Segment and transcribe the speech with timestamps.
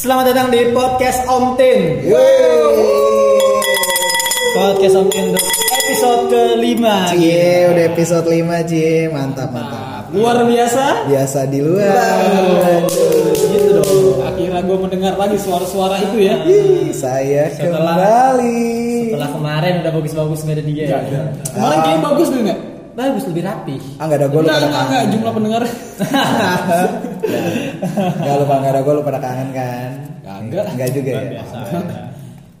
[0.00, 2.00] Selamat datang di podcast Om Tin.
[4.50, 7.12] Podcast Om Tin untuk episode kelima.
[7.12, 10.08] Cie, udah episode 5 Cie, mantap mantap.
[10.10, 11.04] Luar biasa.
[11.04, 11.84] Biasa di luar.
[11.84, 12.88] Aduh,
[13.52, 14.24] gitu dong.
[14.24, 16.34] Akhirnya gue mendengar lagi suara-suara itu ya.
[16.48, 19.12] Ih, saya Setelah- kembali.
[19.12, 20.84] Setelah kemarin udah bagus-bagus nggak ada dia.
[20.88, 20.98] ya.
[21.52, 22.58] Kemarin kayaknya bagus nggak?
[22.90, 23.76] Bagus lebih rapi.
[24.00, 25.12] Ah nggak ada gue Enggak, enggak, enggak, kangen.
[25.14, 25.62] jumlah pendengar.
[27.20, 29.90] Gak lupa nggak ada gue lu pada kangen kan?
[30.24, 30.64] Kagak.
[30.72, 31.22] Enggak juga ya.
[31.36, 31.56] Biasa.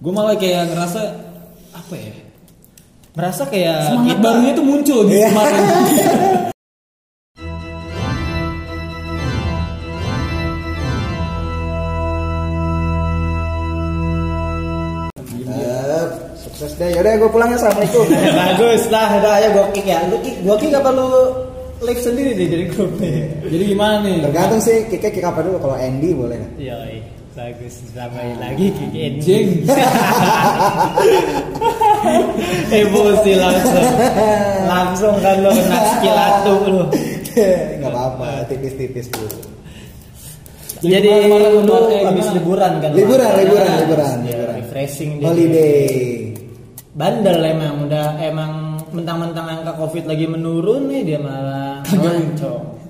[0.00, 1.00] gue malah kayak ngerasa
[1.70, 2.12] apa ya?
[3.10, 5.28] Merasa kayak Semangat kita- barunya tuh muncul di Iya.
[5.28, 5.64] kemarin.
[16.36, 16.90] Sukses deh.
[16.96, 17.56] Yaudah gue pulang ya.
[17.56, 18.04] Assalamualaikum.
[18.40, 20.00] Bagus lah, udah ayo gua kick ya.
[20.08, 21.08] Lu kick, gua kick apa lu
[21.80, 23.24] live sendiri deh dari grup nih?
[23.48, 24.20] Jadi gimana nih?
[24.28, 25.56] Tergantung sih, kiknya kick apa dulu.
[25.60, 26.52] Kalau Andy boleh nggak?
[26.60, 26.76] Iya,
[27.32, 27.74] bagus.
[27.96, 29.14] Tambahin lagi in.
[29.20, 29.48] Jeng.
[32.80, 33.86] Emosi langsung.
[34.68, 36.84] Langsung kan lo kena skilatu lu.
[37.80, 39.38] Nggak apa-apa, tipis-tipis dulu.
[40.80, 42.36] Jadi, kemarin lu kemarin habis gimana?
[42.40, 42.90] liburan kan?
[42.96, 43.44] Liburan, kemarin?
[43.44, 44.56] liburan, liburan, ya, liburan.
[44.64, 45.26] Refreshing dia.
[45.28, 45.84] Holiday.
[46.90, 52.80] Bandel emang udah emang mentang-mentang angka covid lagi menurun nih dia malah ngancong.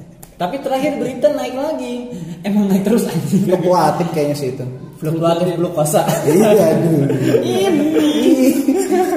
[0.40, 2.08] Tapi terakhir berita naik lagi.
[2.40, 3.44] Emang naik terus anjing.
[3.44, 4.64] Fluktuatif kayaknya sih itu.
[4.96, 6.00] Fluktuatif glukosa.
[6.24, 7.04] Iya, aduh.
[7.44, 8.48] Ini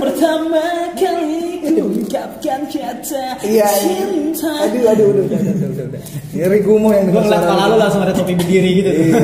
[0.04, 3.68] pertama kali kuungkapkan kata Iya, iya.
[3.72, 4.52] cinta.
[4.68, 6.02] Aduh, aduh, udah, udah, udah, udah, udah.
[6.36, 8.92] Ya Rigumo yang Gue ngeliat kepala lu langsung ada topi berdiri gitu.
[8.92, 9.16] Iya,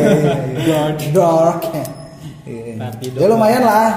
[0.63, 1.11] iya, iya.
[1.11, 1.67] Dark.
[2.79, 3.87] Tapi Ya lumayan lah.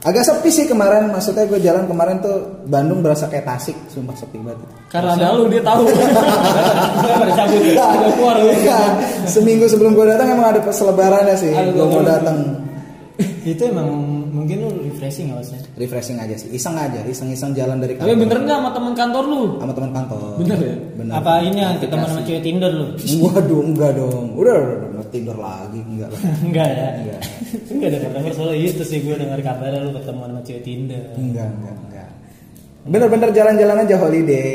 [0.00, 4.40] Agak sepi sih kemarin, maksudnya gue jalan kemarin tuh Bandung berasa kayak Tasik, sumpah sepi
[4.40, 4.64] banget.
[4.88, 5.84] Karena ada lu dia tahu.
[7.36, 7.84] cabut ya.
[7.84, 8.48] Udah keluar lu.
[8.48, 8.80] Iya,
[9.28, 12.64] Seminggu sebelum gue datang emang ada pas lebarannya sih, gue mau datang.
[13.44, 13.92] Itu emang
[14.32, 14.59] mungkin
[15.00, 15.62] refreshing ya maksudnya.
[15.80, 18.20] Refreshing aja sih, iseng aja, iseng-iseng jalan dari Tapi kantor.
[18.20, 19.42] bener nggak sama teman kantor lu?
[19.56, 20.20] Sama teman kantor.
[20.44, 20.74] Bener ya?
[21.00, 21.12] Bener.
[21.16, 22.86] Apa ini yang ketemu sama cewek Tinder lu?
[23.24, 24.26] Waduh, enggak dong.
[24.36, 26.20] Udah, udah, udah, udah Tinder lagi, enggak lah.
[26.44, 26.88] Enggak ya.
[27.00, 27.20] Enggak.
[27.72, 31.04] Enggak ada denger soal itu sih gue dengar kabar lu ketemu sama cewek Tinder.
[31.16, 32.08] Enggak, enggak, enggak.
[32.84, 34.52] Bener-bener jalan-jalan aja holiday.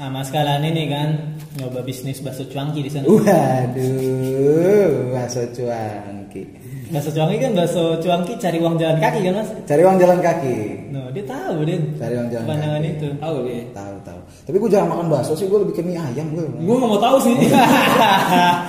[0.00, 1.08] Sama sekalian ini kan
[1.54, 3.06] nyoba bisnis bakso cuangki di sana.
[3.06, 6.42] Waduh, bakso cuangki.
[6.90, 9.48] Bakso cuangki kan bakso cuangki cari uang jalan kaki kan mas?
[9.64, 10.56] Cari uang jalan kaki.
[10.90, 11.78] No, dia tahu dia.
[11.94, 12.90] Cari uang jalan Pandangan kaki.
[12.92, 13.08] itu.
[13.16, 13.62] Tahu dia.
[13.70, 14.18] Tahu, tahu.
[14.44, 16.42] Tapi gue jarang makan bakso sih, gue lebih ke mie ayam gue.
[16.42, 17.34] Gue nggak mau tahu sih.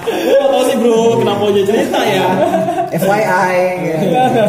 [0.06, 2.26] Gue mau tahu sih bro, kenapa aja cerita ya?
[2.94, 3.58] FYI.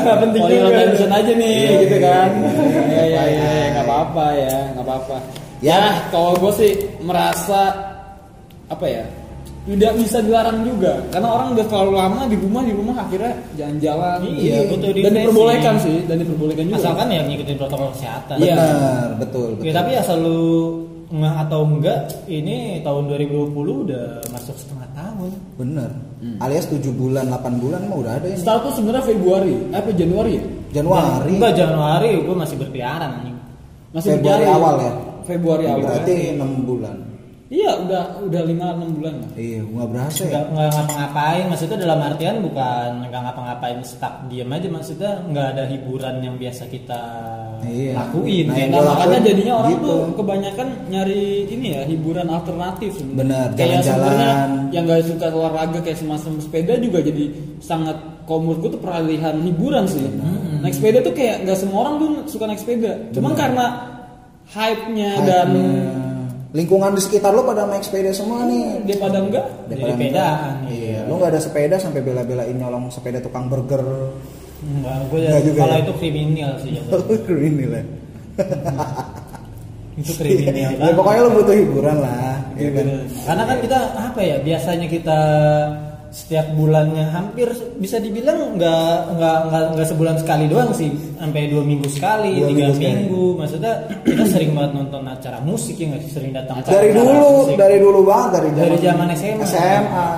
[0.04, 0.66] Nggak penting juga.
[0.68, 2.28] attention aja nih, Iya, gitu iya, kan?
[2.30, 2.52] iya.
[2.86, 5.16] Iya, iya, iya, nggak apa-apa ya, nggak apa-apa.
[5.64, 5.72] Ya.
[5.72, 5.80] Ya,
[6.12, 7.60] kalau gue sih merasa
[8.70, 9.04] apa ya?
[9.66, 14.18] Tidak bisa dilarang juga, karena orang udah terlalu lama di rumah di rumah akhirnya jalan-jalan.
[14.22, 16.78] Iya, butuh dan diperbolehkan sih, dan diperbolehkan juga.
[16.86, 18.36] Asalkan ya ngikutin protokol kesehatan.
[18.38, 18.54] Iya.
[18.54, 19.66] Benar, betul, betul.
[19.66, 20.46] Ya, tapi asal lu
[21.10, 22.00] nggak atau enggak,
[22.30, 25.30] ini tahun 2020 udah masuk setengah tahun.
[25.58, 25.90] Bener.
[26.38, 28.38] Alias 7 bulan, 8 bulan mah udah ada ini.
[28.38, 30.44] Start tuh sebenarnya Februari, eh, apa Januari ya?
[30.78, 31.30] Januari.
[31.30, 33.36] Enggak Januari, gue masih berkeliaran anjing.
[33.90, 34.92] Masih Februari awal ya?
[35.26, 35.90] Februari awal.
[35.90, 36.96] Berarti 6 bulan.
[37.46, 39.30] Iya, udah udah 5 6 bulan lah.
[39.38, 40.30] Iya, nggak berasa ya.
[40.34, 45.62] nggak nggak ngapa-ngapain maksudnya dalam artian bukan nggak ngapa-ngapain stuck diam aja maksudnya nggak ada
[45.70, 47.02] hiburan yang biasa kita
[47.62, 47.92] Iya.
[47.96, 49.86] lakuin Nah, Nah, gua makanya jadinya orang gitu.
[49.86, 52.92] tuh kebanyakan nyari ini ya hiburan alternatif.
[53.14, 54.32] Benar, Kayak sebenarnya
[54.74, 57.24] yang gak suka olahraga kayak semacam sepeda juga jadi
[57.62, 57.96] sangat
[58.26, 60.02] gue tuh peralihan hiburan sih.
[60.58, 62.92] Naik sepeda tuh kayak nggak semua orang tuh suka naik sepeda.
[63.14, 63.64] Cuman karena
[64.50, 66.15] hype-nya dan Hype-nya.
[66.56, 68.80] Lingkungan di sekitar lo pada naik sepeda semua nih.
[68.82, 70.72] dia pada enggak Daripada pedaan, enggak.
[70.72, 70.88] iya.
[70.96, 73.84] Iya, lo nggak ada sepeda sampai bela-belain nyolong sepeda tukang burger.
[74.58, 75.84] Enggak, gue Enggak juga kalau ya?
[75.84, 76.72] itu kriminal sih.
[77.46, 77.84] Ini lah.
[79.96, 82.36] itu kriminal Ya pokoknya lo butuh hiburan lah.
[82.56, 82.86] ya kan?
[83.26, 85.18] karena kan kita apa ya biasanya kita
[86.16, 87.44] setiap bulannya hampir
[87.76, 92.48] bisa dibilang nggak nggak nggak nggak sebulan sekali doang sih sampai dua minggu sekali Dua
[92.48, 92.94] tiga minggu sekali.
[92.96, 96.88] minggu maksudnya kita sering banget nonton acara musik ya nggak sih sering datang acara Dari
[96.90, 97.54] dulu, musik.
[97.54, 99.44] dari dulu banget dari zaman, Dari zaman SMA.
[99.44, 100.08] SMA.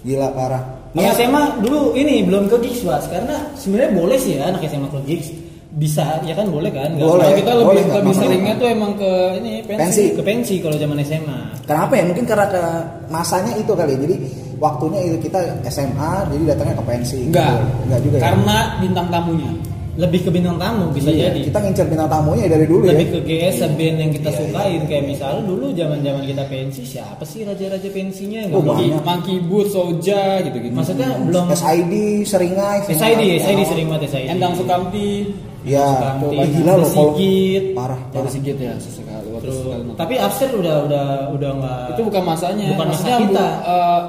[0.00, 0.62] Gila parah.
[0.90, 4.88] Anak SMA dulu ini belum ke gigs was karena sebenarnya boleh sih ya anak SMA
[4.88, 5.28] ke gigs
[5.70, 7.22] bisa ya kan boleh kan Nggak- Boleh.
[7.22, 9.78] Kalau kita lebih boleh, lebih seringnya tuh emang ke ini pensi.
[9.78, 10.04] Pensi.
[10.10, 12.02] ke pensi kalau zaman SMA Kenapa ya?
[12.02, 12.62] Mungkin karena ke
[13.06, 13.92] masanya itu kali.
[13.94, 14.16] Jadi
[14.58, 17.18] waktunya itu kita SMA, jadi datangnya ke pensi.
[17.24, 17.48] Enggak.
[17.48, 17.66] Gitu.
[17.82, 18.22] Enggak juga ya.
[18.24, 19.52] Karena bintang tamunya.
[19.98, 21.50] lebih ke bintang tamu bisa Iya, jadi.
[21.50, 23.14] Kita ngincer bintang tamunya dari dulu lebih ya.
[23.18, 23.20] ke
[23.50, 27.42] GS band yang kita Iya, sukain kayak misalnya dulu zaman zaman kita pensi siapa sih
[27.42, 29.02] raja-raja pensinya Oh, Nggak Monkey, banyak.
[29.02, 30.70] Monkey Boot, Soja gitu-gitu.
[30.70, 35.34] maksudnya belum SID, Seringai, SID SID sering banget SID Endang Sukamti,
[35.66, 37.64] Ya, gila loh kalau Sigit.
[37.74, 38.30] parah, parah.
[38.30, 39.26] Sigit ya sesekali.
[39.42, 39.58] Terus,
[39.98, 41.04] tapi upstairs udah udah
[41.34, 42.66] udah nggak itu bukan masanya.
[42.70, 44.00] bukan masa Maksudnya, kita bu- eh,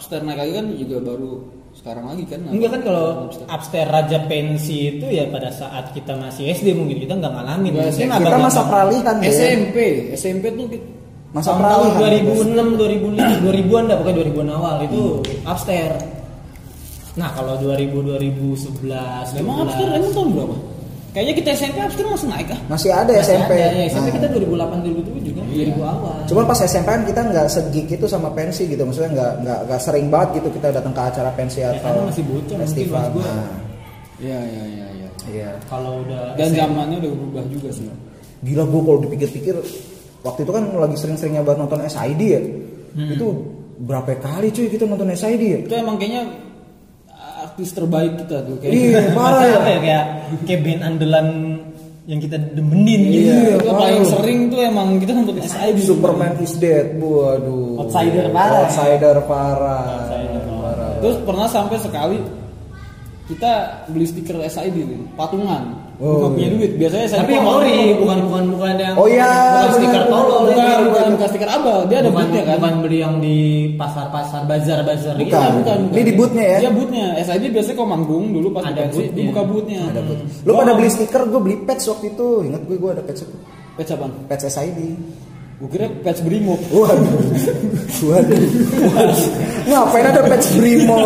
[0.00, 1.32] upstairs naik lagi kan juga baru
[1.70, 2.40] sekarang lagi kan.
[2.48, 3.46] Enggak kan kalau Upstairs.
[3.52, 7.70] upstairs raja pensi itu ya pada saat kita masih SD mungkin kita nggak ngalamin.
[7.70, 9.28] Enggak, Mungkin kita abang-abang- masa peralihan ya.
[9.30, 9.76] SMP,
[10.10, 10.66] SMP tuh.
[11.30, 12.24] Masa tahun peralihan.
[12.26, 15.02] 2006, 2005, 2000-an dah pokoknya 2000-an awal itu
[15.44, 16.00] upstairs.
[17.14, 20.56] Nah, kalau 2000 2011 Emang upstairs emang tahun berapa?
[21.10, 22.60] Kayaknya kita SMP upstairs masih naik ah.
[22.66, 23.50] Masih ada Masih SMP.
[23.52, 24.14] ada, ya, SMP Nah.
[24.14, 25.64] kita 2008 2007 kan, Iya.
[25.68, 26.16] 2000 awal.
[26.24, 29.80] Cuman pas SMP kan kita nggak segig itu sama pensi gitu, maksudnya nggak nggak nggak
[29.80, 33.04] sering banget gitu kita datang ke acara pensi Ya, atau karena masih bocah mungkin, festival.
[33.10, 33.22] gua.
[33.24, 33.50] Nah,
[34.20, 35.08] Iya, iya, iya, iya.
[35.26, 35.48] iya.
[35.64, 37.88] kalau udah Dan SMP, zamannya udah berubah juga sih.
[38.40, 39.54] Gila gue kalau dipikir-pikir
[40.20, 42.40] waktu itu kan lagi sering-seringnya buat nonton SID ya.
[42.92, 43.10] Hmm.
[43.10, 43.26] Itu
[43.80, 45.58] berapa kali cuy kita nonton SID ya?
[45.60, 46.22] Itu emang kayaknya
[47.50, 49.56] artis terbaik kita tuh kayak Iya, parah ya.
[49.58, 50.04] apa ya kayak
[50.46, 51.26] kayak band andalan
[52.06, 53.30] yang kita demenin gitu.
[53.30, 55.78] Iya, itu paling sering tuh emang kita nonton SID.
[55.82, 57.82] Superman is dead, waduh.
[57.86, 58.66] Outsider parah.
[58.66, 59.84] Outsider parah.
[60.06, 60.90] Outsider parah.
[61.02, 62.18] Terus pernah sampai sekali
[63.30, 63.52] kita
[63.90, 65.89] beli stiker SID nih, patungan.
[66.00, 66.56] Oh, Bukan punya iya.
[66.56, 66.72] duit.
[66.74, 70.56] Biasanya SID Tapi kalau- ori, bukan bukan bukan yang Oh iya, bukan stiker tolol, benar,
[70.56, 72.54] bukan, bukan, bukan stiker abal, dia ada bukan, bootnya kan.
[72.56, 73.36] bukan beli yang di
[73.76, 75.20] pasar-pasar bazar-bazar Bukan.
[75.22, 75.36] gitu.
[75.36, 75.92] Iya, bukan, bukan.
[75.92, 76.58] Ini di bootnya ya?
[76.58, 77.04] Iya bootnya.
[77.20, 79.12] SID biasanya kalau manggung dulu pas Ada pensi bootnya.
[79.14, 79.80] dibuka bootnya.
[79.86, 80.18] Ada buat.
[80.40, 82.28] Lu pada beli stiker, gue beli patch waktu itu.
[82.42, 83.36] Ingat gue, gue ada patch itu.
[83.76, 84.12] Patch apaan?
[84.24, 84.78] Patch SID.
[85.60, 86.56] Gue kira patch Brimob.
[86.72, 87.20] Waduh,
[88.08, 88.40] waduh,
[88.96, 89.20] waduh.
[89.68, 91.04] Ngapain ada patch Brimo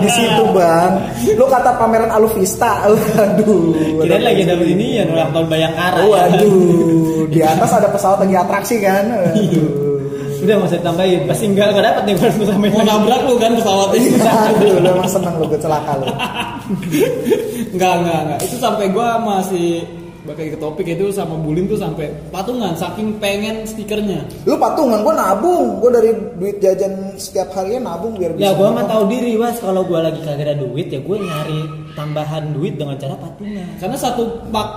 [0.00, 0.92] di situ bang?
[1.36, 4.00] Lu kata pameran Aluvista, waduh.
[4.00, 6.00] Kirain lagi ada ini yang ulang tahun Bayangkara.
[6.00, 6.08] ya.
[6.08, 9.04] Waduh, di atas ada pesawat lagi atraksi kan?
[9.36, 9.68] Waduh.
[10.40, 13.52] Udah nggak usah ditambahin, pasti enggak enggak dapat nih kalau sampai Mau nabrak lu kan
[13.52, 14.00] pesawatnya.
[14.48, 16.06] Aduh, lu emang seneng lu gue celaka lu.
[17.76, 18.38] Enggak, enggak, enggak.
[18.48, 19.84] Itu sampai gua masih
[20.20, 24.20] bakal ke topik itu sama bullying tuh sampai patungan saking pengen stikernya.
[24.44, 28.44] Lu patungan, gue nabung, gue dari duit jajan setiap harinya nabung biar bisa.
[28.44, 31.60] Ya gua mah tahu diri was kalau gua lagi kagak ada duit ya gue nyari
[31.96, 33.68] tambahan duit dengan cara patungan.
[33.80, 34.22] Karena satu
[34.52, 34.68] pak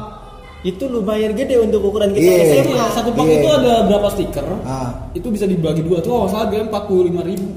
[0.63, 2.63] Itu lumayan gede untuk ukuran kita Iya.
[2.63, 2.85] SMA.
[2.95, 3.35] satu pak Iya.
[3.35, 4.47] itu ada berapa stiker?
[4.63, 4.95] Ah.
[5.11, 7.51] Itu bisa dibagi dua tuh, oh salah dia puluh lima ribu.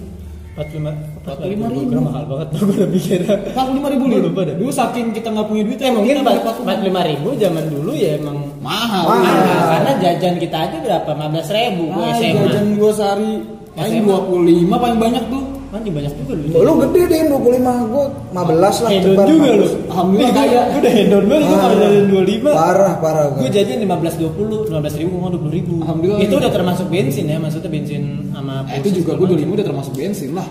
[0.59, 1.91] 45 45 ribu.
[1.91, 2.01] ribu.
[2.01, 3.33] mahal banget tuh gue lebih kira.
[3.51, 4.27] Empat puluh lima ribu Gua dulu.
[4.31, 4.55] lupa dah.
[4.55, 6.77] Dulu saking kita nggak punya duit Eh mungkin kita beli patungan.
[6.79, 9.05] 45 ribu zaman dulu ya emang mahal.
[9.05, 9.27] Mahal.
[9.27, 12.39] mahal karena jajan kita aja berapa 15 ribu gue Ah, SMA.
[12.41, 13.33] jajan gua sehari
[13.75, 15.45] paling dua puluh lima paling banyak tuh.
[15.67, 16.57] Kan banyak juga dulu.
[16.63, 18.89] Lu gede deh 25, gue 15 lah.
[18.89, 19.59] hedon cepat juga 15.
[19.59, 19.67] lu.
[19.91, 20.61] Alhamdulillah Gue kaya.
[20.63, 22.49] gue udah hedon banget gue kalau jajan 25.
[22.55, 23.25] Parah, parah.
[23.35, 25.75] Gue jajan 15 20, 15 ribu mau 20 ribu.
[25.83, 26.21] Alhamdulillah.
[26.23, 29.93] Itu udah termasuk bensin ya, maksudnya bensin sama Eh, itu juga gua dua udah termasuk
[29.93, 30.47] bensin lah.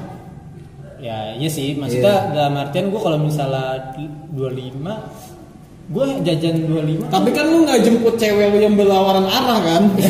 [1.05, 2.33] Ya iya sih, maksudnya Iya.
[2.33, 3.93] dalam artian gue kalau misalnya
[4.33, 5.05] 25
[5.85, 9.83] gue jajan 25 Tapi kan lu nggak jemput cewek lu yang berlawaran arah kan?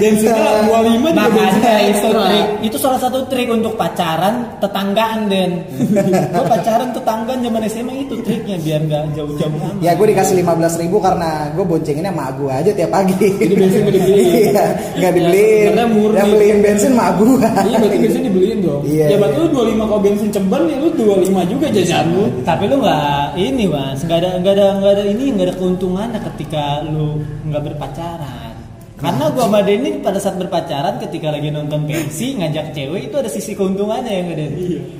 [0.00, 5.64] Bensinnya 25 juga bensin Makanya itu trik, itu salah satu trik untuk pacaran tetanggaan Den.
[6.36, 9.80] gue pacaran tetanggaan zaman SMA itu triknya biar nggak jauh-jauh.
[9.80, 13.16] Ya gue dikasih 15 ribu karena gue boncenginnya emak gue aja tiap pagi.
[13.16, 14.20] Jadi bensin gak dibeliin.
[14.50, 14.66] Iya,
[15.00, 15.66] nggak dibeliin.
[15.72, 16.18] Karena murni.
[16.20, 17.48] Yang beliin bensin emak gue.
[17.48, 18.84] Iya berarti bensin dibeliin dong.
[18.84, 19.48] Iya, ya berarti iya.
[19.48, 22.24] lu 25 kalau bensin ceban ya lu 25 juga jajan lu.
[22.44, 26.20] Tapi lu nggak ini mas, nggak ada nggak ada nggak ada ini nggak ada keuntungannya
[26.34, 28.52] ketika lu nggak berpacaran.
[29.00, 33.32] Karena gua sama Denny pada saat berpacaran ketika lagi nonton pensi ngajak cewek itu ada
[33.32, 34.52] sisi keuntungannya ya nggak Den?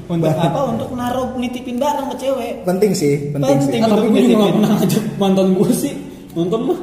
[0.09, 0.61] Untuk apa?
[0.73, 2.65] Untuk naruh nitipin barang ke cewek.
[2.65, 3.77] Penting sih, penting, Penting.
[3.77, 3.79] sih.
[3.85, 5.95] Nah, tapi gue juga gak pernah ngajak mantan gue sih
[6.33, 6.81] nonton mah.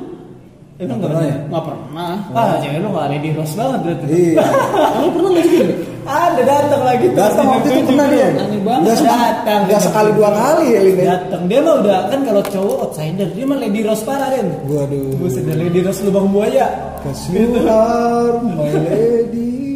[0.78, 1.50] Emang Nggak nggak pernah pernah?
[1.50, 2.14] Gak pernah.
[2.38, 4.06] Ah, cewek lu nggak lady rose banget berarti.
[4.14, 4.46] Iya.
[4.94, 5.66] Kamu pernah gak juga?
[6.08, 7.20] Ada datang lagi tuh.
[7.20, 8.28] Datang waktu itu pernah dia.
[8.32, 8.84] Aneh banget.
[8.88, 9.60] Nggak Datang.
[9.68, 10.96] nggak sekali dua kali ya Lin.
[10.96, 11.06] ya?
[11.20, 14.48] Datang dia mah udah kan kalau cowok outsider dia mah lady rose parah Den.
[14.72, 15.20] Waduh.
[15.20, 16.66] Buset lady rose lubang buaya.
[17.04, 19.76] Kasuhar, my lady.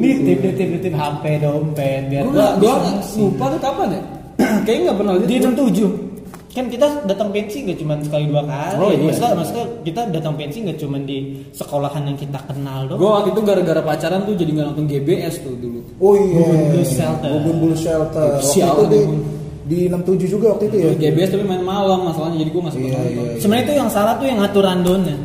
[0.00, 2.72] Nitip nitip nitip HP dompet biar Gue gak, gue
[3.20, 4.02] lupa tuh kapan ya?
[4.64, 5.28] Kayaknya gak pernah lihat.
[5.28, 6.09] di 67
[6.50, 8.98] kan kita datang pensi gak cuma sekali dua kali Oh, iya.
[9.00, 11.18] maksudnya, maksudnya kita datang pensi gak cuma di
[11.50, 15.34] sekolahan yang kita kenal doang Gue waktu itu gara-gara pacaran tuh jadi gak nonton GBS
[15.40, 15.78] tuh dulu.
[15.96, 16.42] Oh iya.
[16.42, 17.30] Bubun Blue Shelter.
[17.32, 18.28] Bubun Blue Shelter.
[18.34, 19.18] Waktu Sial, itu di, Bubun.
[19.64, 20.90] di 67 juga waktu itu ya.
[20.98, 23.14] GBS tapi main malam masalahnya jadi gue sempet Iya, nonton.
[23.14, 23.38] iya.
[23.38, 25.16] sebenarnya itu yang salah tuh yang ngatur randonnya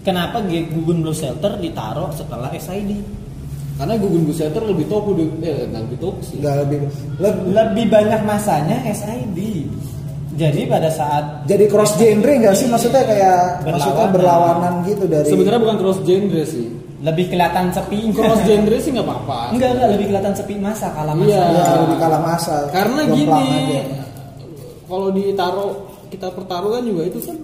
[0.00, 2.90] kenapa Gugun Blue Shelter ditaruh setelah SID
[3.72, 6.38] Karena Gugun Gus Shelter lebih top udah, eh nggak lebih top sih.
[6.38, 6.78] Enggak lebih
[7.18, 9.38] lebih lebih banyak masanya SID
[10.42, 14.12] Jadi pada saat Jadi cross genre nggak sih maksudnya kayak maksudnya Berlawanan.
[14.12, 16.66] berlawanan gitu dari Sebenarnya bukan cross genre sih.
[17.02, 19.38] lebih kelihatan sepi Cross genre sih nggak apa-apa.
[19.50, 21.30] enggak enggak lebih kelihatan sepi masa kalah masa.
[21.30, 21.42] Iya.
[21.50, 22.54] ya, lebih kalah masa.
[22.70, 23.46] Karena gini,
[24.86, 25.72] kalau ditaruh
[26.08, 27.36] kita pertaruhkan juga itu kan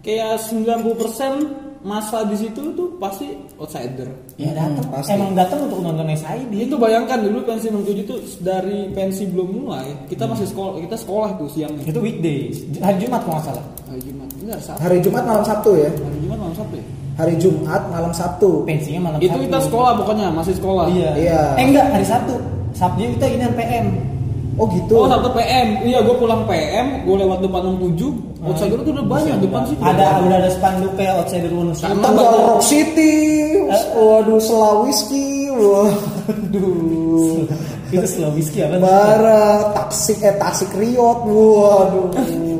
[0.00, 4.08] kayak 90% masa di situ tuh pasti outsider.
[4.34, 5.10] Ya datang, Hmm, pasti.
[5.12, 6.52] emang datang untuk nonton SID.
[6.64, 11.30] Itu bayangkan dulu pensi 67 itu dari pensi belum mulai, kita masih sekolah, kita sekolah
[11.36, 11.84] tuh siangnya.
[11.84, 13.64] Itu weekday, hari Jumat kalau nggak salah.
[13.86, 14.28] Hari Jumat.
[14.38, 14.80] Enggak, Sabtu.
[14.80, 15.90] Hari Jumat malam Sabtu ya.
[15.90, 16.84] Hari Jumat malam Sabtu ya?
[17.18, 18.50] Hari Jumat malam Sabtu.
[18.62, 19.44] Pensinya malam Itu Sabtu.
[19.50, 20.84] kita sekolah pokoknya, masih sekolah.
[20.88, 21.10] Iya.
[21.16, 21.40] Iya.
[21.58, 22.34] Eh enggak, hari Sabtu.
[22.72, 23.86] Sabtunya kita ini PM.
[24.58, 24.94] Oh gitu.
[24.98, 25.86] Oh, Sabtu PM.
[25.86, 28.10] Iya, gue pulang PM, gue lewat depan 67.
[28.42, 29.82] Outsider tuh udah banyak depan situ.
[29.82, 31.50] Ada udah ada spanduk kayak outsider.
[31.78, 32.58] Sama Tegal.
[32.58, 33.14] Rock City.
[33.94, 35.50] Waduh, Selawiski.
[35.54, 37.46] Waduh.
[37.88, 38.76] itu slow whisky apa?
[38.84, 41.24] Bara, taksi eh taksi kriot.
[41.24, 42.57] Waduh.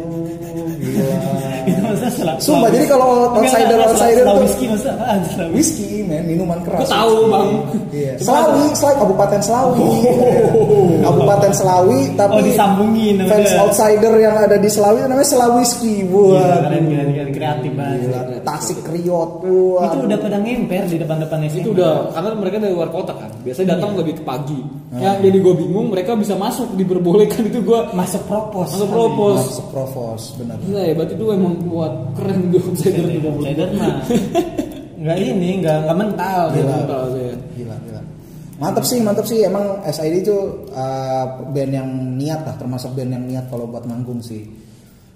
[0.98, 1.50] Gila.
[1.64, 2.36] Itu masa slow.
[2.40, 4.96] Sumpah, jadi kalau outsider- outsider tuh- whisky slow
[5.52, 5.52] whisky?
[5.52, 6.80] Whisky, men, minuman keras.
[6.82, 7.48] Gua tahu, Bang.
[7.90, 8.12] Iya.
[8.18, 9.84] Selawi, Selawi, Kabupaten Selawi.
[10.98, 15.94] Kabupaten Selawi, tapi Oh, disambungin, fans outsider yang ada di Selawi itu namanya Selawiski.
[15.98, 16.58] Iya, Wah.
[16.62, 18.40] keren keren keren kreatif banget.
[18.42, 19.30] Tasik kriot.
[19.42, 19.84] Wah.
[19.84, 21.60] Itu udah pada ngemper di depan-depan SMA.
[21.60, 24.60] itu udah karena mereka dari luar kota kan biasanya datang lebih ke pagi
[24.94, 28.68] yang jadi gue bingung mereka bisa masuk diperbolehkan itu gue masuk propos.
[28.72, 30.56] masuk propos Masuk provos, benar.
[30.88, 33.96] Gila ya berarti itu emang buat keren gue outsider juga outsider mah.
[34.98, 36.72] Enggak ini, enggak enggak mental gitu.
[36.88, 37.34] Tahu saya.
[37.54, 38.00] Gila, gila.
[38.58, 39.38] Mantap sih, mantap sih.
[39.46, 40.36] Emang SID itu
[40.74, 44.42] uh, band yang niat lah, termasuk band yang niat kalau buat manggung sih.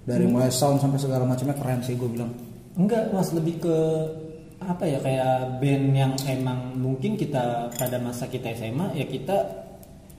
[0.07, 2.31] Dari mulai sound sampai segala macamnya keren sih gue bilang.
[2.79, 3.76] Enggak, mas lebih ke
[4.62, 9.43] apa ya kayak band yang emang mungkin kita pada masa kita SMA ya kita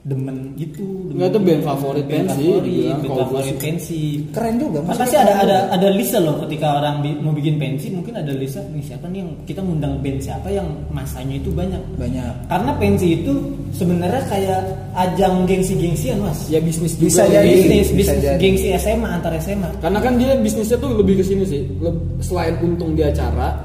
[0.04, 0.84] demen gitu.
[1.08, 3.56] demen Enggak, itu band favorit band pensi, band favorit sih.
[3.58, 4.00] pensi.
[4.30, 4.78] Keren juga.
[4.78, 5.74] Mas maksudnya pasti ada keren ada juga.
[5.74, 9.18] ada list loh ketika orang bi- mau bikin pensi mungkin ada list nih siapa nih
[9.18, 11.82] yang kita ngundang band siapa yang masanya itu banyak.
[11.96, 12.32] banyak.
[12.46, 13.32] Karena pensi itu
[13.72, 14.60] sebenarnya kayak
[14.94, 16.38] ajang gengsi-gengsian mas.
[16.46, 17.40] ya bisnis juga Bisa ya.
[17.40, 17.48] jadi.
[17.50, 18.38] bisnis, bisa bisnis jadi.
[18.38, 19.70] gengsi SMA antar SMA.
[19.80, 23.56] karena kan dia bisnisnya tuh lebih ke sini sih Leb- selain untung di acara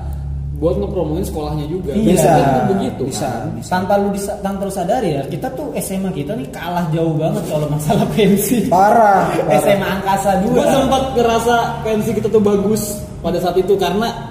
[0.60, 2.14] buat ngepromoin sekolahnya juga Iya.
[2.14, 3.48] Bisa, tuh begitu bisa, kan.
[3.56, 3.70] bisa.
[3.72, 7.44] tanpa lu disa- tanpa lu sadari ya kita tuh SMA kita nih kalah jauh banget
[7.48, 9.32] kalau masalah pensi Parah.
[9.32, 9.58] parah.
[9.58, 12.82] SMA angkasa gue 2 sempat ngerasa pensi kita tuh bagus
[13.20, 14.29] pada saat itu karena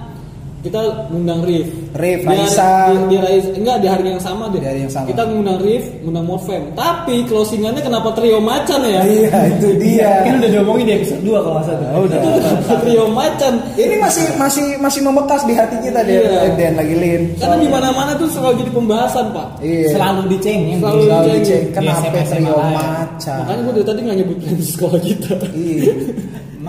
[0.69, 1.67] kita ngundang Rif.
[1.91, 2.71] Rif, Di Raisa.
[2.89, 4.61] Di, di Raisa- enggak di hari yang sama deh.
[4.61, 5.07] Di hari yang sama.
[5.09, 6.63] Kita ngundang Rif, ngundang Morfem.
[6.73, 9.01] Tapi closingannya kenapa trio macan ya?
[9.03, 10.11] Iya, itu dia.
[10.29, 12.19] kan udah diomongin di episode 2 kalau nggak salah Oh, udah.
[12.21, 13.53] Kenapa trio macan?
[13.75, 16.21] Ini masih masih masih membekas di hati kita dia.
[16.21, 16.41] Iya.
[16.55, 17.23] Dan lagi Lin.
[17.35, 19.49] Karena di mana-mana tuh selalu jadi pembahasan, Pak.
[19.59, 19.89] Iya.
[19.91, 21.43] selalu dicengin Selalu Selalu dicengin.
[21.43, 21.63] dicek.
[21.63, 23.39] Di Kenapa SMA trio macan?
[23.41, 24.37] Makanya gue dari tadi nggak nyebut
[24.77, 25.33] sekolah kita.
[25.51, 25.83] Iya.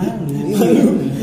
[0.00, 0.32] Malu.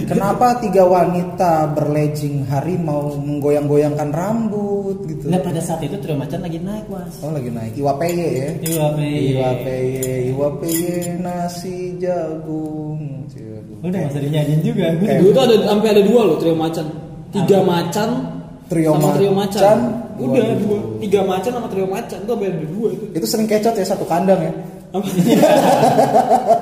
[0.06, 5.28] Kenapa tiga wanita berlejing harimau menggoyang-goyangkan rambut gitu?
[5.28, 7.74] nah pada saat itu trio macan lagi naik mas Oh lagi naik.
[7.74, 8.50] Iwa PY ya.
[8.62, 9.20] Iya, Pei.
[9.34, 9.88] Iwa PY,
[10.32, 10.76] Iwa PY
[11.20, 13.28] nasi jagung.
[13.28, 13.78] Jagung.
[13.84, 16.86] udah nggak usah dinyanyiin juga Kayak- Dulu tuh ada sampai ada dua loh trio macan.
[17.28, 18.10] Tiga macan
[18.68, 19.62] Trio sama trio macan.
[19.64, 19.78] macan.
[20.18, 20.58] Udah Waduh.
[20.60, 20.78] dua.
[21.00, 23.06] Tiga macan sama trio macan tuh sampai ada dua itu.
[23.14, 24.52] Itu sering kecot ya satu kandang ya.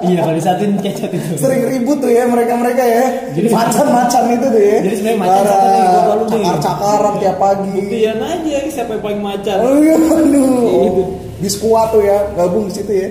[0.06, 3.04] Iya kalau disatuin kecot itu Sering ribut tuh ya mereka-mereka ya.
[3.34, 4.78] Jadi- macan-macan itu tuh ya.
[4.84, 5.52] Jadi sebenarnya macan Parah.
[5.52, 6.44] satu nih, nih.
[6.46, 7.72] Cakar-cakaran tiap pagi.
[7.76, 9.58] Buktian aja siapa yang paling macan.
[9.62, 10.24] Oh iya, aduh.
[10.26, 11.04] Gitu.
[11.36, 13.10] Di skuad tuh ya, gabung di situ ya.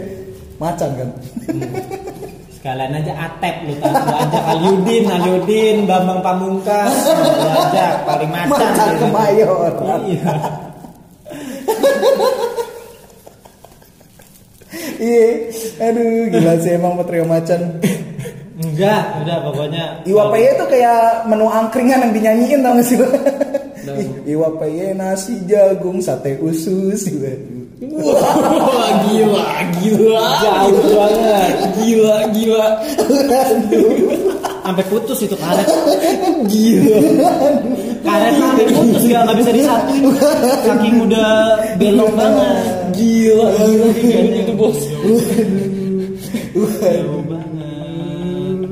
[0.56, 1.08] Macan kan.
[2.54, 8.72] sekalian aja atep lu tahu lu ajak Aliudin Aliudin Bambang Pamungkas lu ajak paling macan
[8.72, 9.68] Macan kemayor.
[10.08, 10.32] iya
[14.98, 15.28] Iya.
[15.90, 17.80] Aduh, gila sih emang Trio Macan.
[18.54, 23.10] enggak udah pokoknya Iwa PY tuh kayak menu angkringan yang dinyanyiin tau gak sih lo?
[24.30, 27.26] Iwa PY nasi jagung sate usus gitu.
[27.98, 29.44] Wah gila
[29.82, 30.26] gila.
[30.38, 32.68] jauh banget Gila gila.
[34.64, 35.68] sampai putus itu karet
[36.48, 36.98] gila
[38.00, 40.02] karet sampai putus nggak nggak bisa disatuin
[40.64, 41.32] saking udah
[41.76, 44.78] belok banget Gila gila gila itu bos.
[46.54, 48.70] jauh banget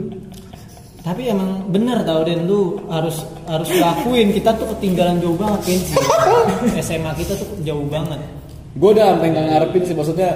[1.03, 5.99] tapi emang bener tau Den lu harus harus lakuin kita tuh ketinggalan jauh banget pensi
[6.79, 8.23] SMA kita tuh jauh banget
[8.73, 10.33] Gue udah sampai nggak ngarepin sih maksudnya.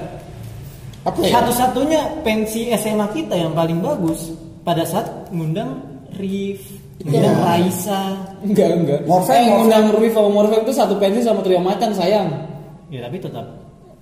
[1.06, 1.38] Apa ya?
[1.38, 4.34] satu-satunya pensi SMA kita yang paling bagus
[4.66, 5.78] pada saat ngundang
[6.18, 6.60] Rif,
[7.00, 8.12] ngundang Raisa.
[8.42, 9.00] Enggak enggak.
[9.06, 12.28] Morfem, eh, ngundang Rui sama Morfem itu satu pensi sama trio macan sayang.
[12.92, 13.46] Ya tapi tetap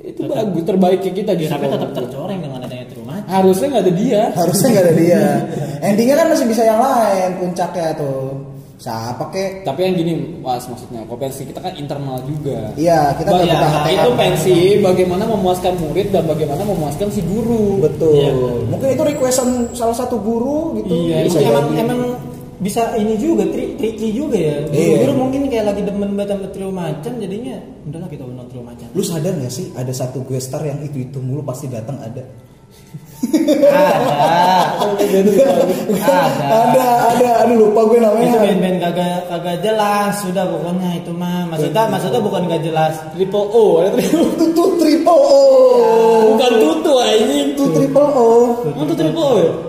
[0.05, 3.19] itu bagus terbaik ke kita Ya, justru tapi tetap tercoreng dengan adanya rumah.
[3.25, 5.23] harusnya nggak ada dia Harusnya nggak ada dia.
[5.89, 8.25] Endingnya kan masih bisa yang lain puncaknya tuh.
[8.75, 9.65] Siapa kek?
[9.65, 10.13] tapi yang gini
[10.45, 14.11] was maksudnya kok pensi kita kan internal juga Iya, kita Bah, nggak ya, nah, itu
[14.13, 18.13] pensi bagaimana memuaskan murid dan bagaimana memuaskan si guru Betul.
[18.13, 18.33] Iya.
[18.69, 20.93] Mungkin itu requestan salah satu guru gitu.
[21.09, 22.01] Iya, Bisa emang, emang
[22.63, 24.57] bisa ini juga tri tricky juga ya.
[24.71, 25.07] Iya.
[25.07, 27.57] Guru mungkin kayak lagi demen banget sama trio macan jadinya
[27.87, 28.87] udahlah kita undang trio macan.
[28.95, 32.23] Lu sadar gak sih ada satu gue star yang itu itu mulu pasti datang ada.
[32.23, 32.23] ada.
[34.95, 35.33] ada.
[36.45, 37.29] Ada, ada.
[37.43, 38.39] Aduh lupa gue Itu namanya.
[38.39, 41.51] band-band kagak kagak jelas sudah pokoknya itu mah.
[41.51, 42.95] Maksudnya maksudnya bukan gak jelas.
[43.19, 45.39] triple O ada triple Itu tuh triple O.
[46.35, 48.31] bukan tutu anjing Itu triple O.
[48.63, 49.64] Tuh triple O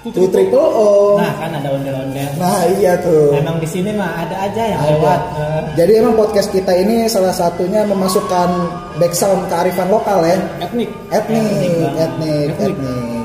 [0.00, 1.20] Itu triple O.
[1.20, 2.24] Nah, kan ada ondel-ondel.
[2.34, 3.36] Nah iya tuh.
[3.36, 4.90] Emang di sini mah ada aja yang Ada.
[4.90, 5.20] lewat.
[5.36, 8.48] Eh, Jadi emang podcast kita ini salah satunya memasukkan
[8.96, 10.40] background kearifan lokal ya.
[10.58, 13.24] etnik Etnik, Etnik etnik, etnik.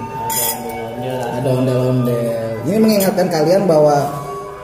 [0.91, 1.19] ondel-ondel.
[1.31, 2.51] Ada ondel-ondel.
[2.65, 3.95] Ini mengingatkan kalian bahwa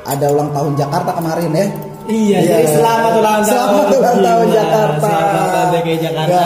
[0.04, 1.68] ada ulang tahun Jakarta kemarin ya.
[2.02, 2.40] Iya, Iya.
[2.44, 3.48] jadi selamat ulang tahun.
[3.48, 5.08] Selamat ulang tahun Gila, Jakarta.
[5.08, 6.42] Selamat tahun DKI Jakarta.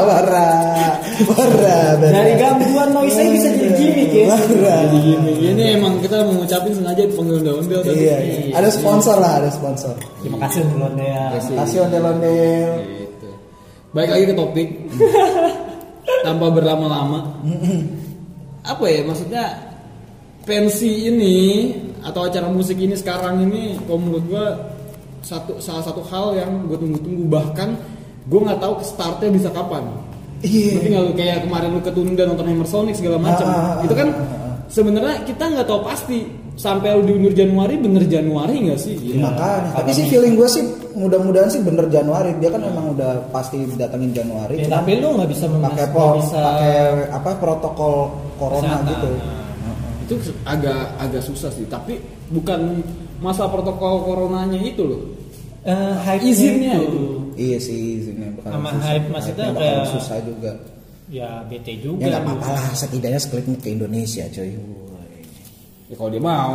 [0.00, 0.46] Warna,
[2.00, 4.36] Dari gangguan noise bisa jadi gimmick ya.
[4.88, 8.00] Gini, ini emang kita mau ngucapin sengaja dipanggil ondel-ondel tadi.
[8.08, 8.52] Iya, iya.
[8.56, 9.94] Ada sponsor lah, ada sponsor.
[10.24, 11.28] Terima kasih untuk ondel.
[11.36, 12.68] Terima kasih ondel-ondel.
[12.84, 13.28] Gitu.
[13.92, 14.68] Baik lagi ke topik.
[16.26, 17.20] Tanpa berlama-lama.
[18.64, 19.44] Apa ya maksudnya
[20.44, 21.38] pensi ini
[22.00, 24.46] atau acara musik ini sekarang ini kalau menurut gua
[25.20, 27.76] satu salah satu hal yang gue tunggu-tunggu bahkan
[28.24, 29.84] gue nggak tahu startnya bisa kapan.
[30.40, 30.72] Iya.
[30.72, 33.44] Ngerti nggak kayak kemarin lu ketunda nonton Hammer Sonic segala macam.
[33.44, 34.54] Ah, ah, ah, itu kan ah, ah.
[34.72, 36.18] sebenarnya kita nggak tahu pasti
[36.56, 38.96] sampai lu diundur Januari bener Januari nggak sih?
[39.00, 42.32] Ya, Makanya, tapi sih feeling gue sih mudah-mudahan sih bener Januari.
[42.36, 44.64] Dia kan emang udah pasti datengin Januari.
[44.64, 46.74] Ya, tapi lu nggak bisa pakai po, bisa pakai
[47.12, 47.94] apa protokol
[48.36, 48.88] corona Kesehatan.
[48.96, 49.10] gitu.
[50.10, 52.02] itu agak agak susah sih tapi
[52.34, 52.82] bukan
[53.22, 55.02] masa protokol coronanya itu loh
[55.60, 56.88] Eh, hype Izinnya itu.
[56.88, 57.04] itu.
[57.40, 58.84] Iya sih izinnya bakal Sama susah.
[58.86, 60.52] hype maksudnya bakal kayak- susah juga.
[61.08, 61.98] Ya bete juga.
[61.98, 64.52] Ya nggak apa-apa lah, setidaknya sekelip ke Indonesia coy.
[65.88, 66.54] ya kalau dia mau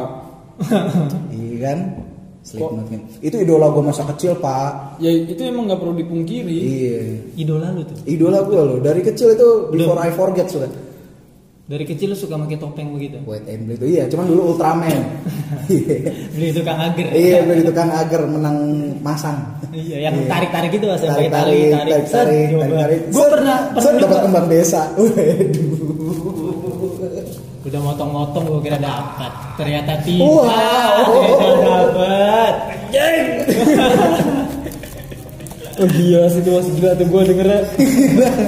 [1.36, 1.80] Iya kan?
[2.40, 3.02] Slipknot kan.
[3.20, 4.96] Itu idola gue masa kecil pak.
[4.96, 7.02] ya itu emang nggak perlu dipungkiri Iya.
[7.36, 7.98] Idola lu tuh.
[8.06, 8.78] Idola gue loh.
[8.80, 10.70] Dari kecil itu before I forget sudah.
[11.66, 13.18] Dari kecil lu suka pakai topeng begitu.
[13.26, 14.06] White and Blue itu iya.
[14.06, 15.02] Cuman dulu Ultraman.
[16.38, 17.06] Beli tukang agar.
[17.10, 18.58] Iya beli tukang agar menang
[19.02, 19.58] masang.
[19.74, 20.30] Iya, yang Iya.
[20.30, 23.02] tarik-tarik itu mas, tarik tarik tarik tarik tarik.
[23.10, 24.94] Gue pernah pernah dapat kembang desa.
[27.66, 29.34] Udah motong-motong gue kira dapat.
[29.58, 30.22] Ternyata tidak.
[30.22, 30.46] Wow.
[31.18, 32.54] Ternyata dapat.
[35.82, 37.60] oh gila sih itu masih gila tuh gue dengernya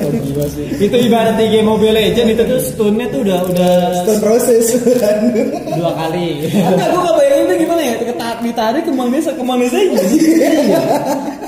[0.01, 3.71] oh gila sih itu ibarat di game Mobile Legend itu tuh stunnya tuh udah udah
[4.01, 4.65] Stone Roses.
[5.75, 6.47] dua kali.
[6.47, 9.97] Enggak, gue gak bayangin itu gimana ya Keta- Ditarik kembang desa Kembang desa iya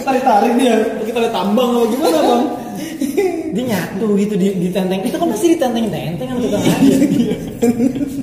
[0.02, 2.44] Tarik-tarik dia Kita lihat tambang apa gimana bang
[3.50, 5.02] Dia nyatu gitu di, di tenteng.
[5.02, 6.98] Itu kan pasti ditenteng-tenteng sama tukang agar.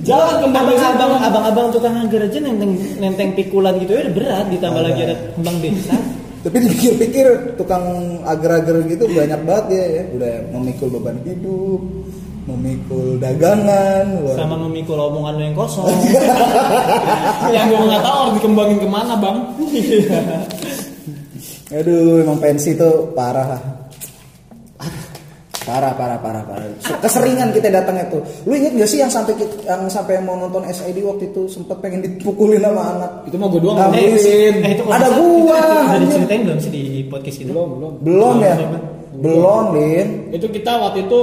[0.04, 4.46] Jalan kembang desa Abang-abang abang-abang tukang agar aja nenteng nenteng pikulan gitu ya udah berat
[4.48, 5.94] ditambah lagi ada kembang desa.
[6.46, 7.82] Tapi dipikir-pikir tukang
[8.22, 10.02] agar-agar gitu banyak banget ya, ya.
[10.14, 11.82] Udah memikul beban hidup,
[12.46, 14.38] memikul dagangan, wah.
[14.38, 15.90] sama memikul omongan yang kosong.
[17.54, 19.38] Yang gue gak tau harus dikembangin ke mana bang
[21.74, 23.85] Aduh, emang pensi tuh parah
[25.66, 26.66] Parah, parah, parah, parah.
[27.02, 28.22] Keseringan kita datangnya tuh.
[28.42, 32.00] Lu inget gak sih yang sampai yang sampai mau nonton SID waktu itu sempet pengen
[32.00, 33.10] dipukulin sama anak?
[33.26, 34.54] Itu mah gue doang mungkin.
[34.62, 37.50] Eh, itu Ada bisa- gua, itu- itu diceritain belum sih di podcast kita?
[37.50, 38.54] Belum belum Belum ya?
[38.56, 38.82] Belum.
[39.16, 40.08] Belum, Lin.
[40.30, 41.18] Itu kita waktu itu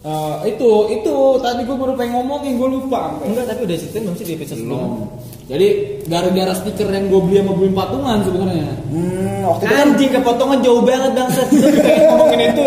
[0.00, 4.16] eh, Itu Itu Tadi gue baru pengen ngomongin Gue lupa Enggak, tapi udah ceritain belum
[4.16, 4.80] sih di episode sebelumnya?
[4.80, 5.06] Belum
[5.44, 5.66] Jadi
[6.04, 10.58] gara-gara stiker yang gue beli sama beli patungan sebenarnya Hmm, waktu itu kan Anjing kepotongan
[10.60, 11.46] jauh banget bangsat.
[11.52, 12.64] Lu pengen ngomongin itu.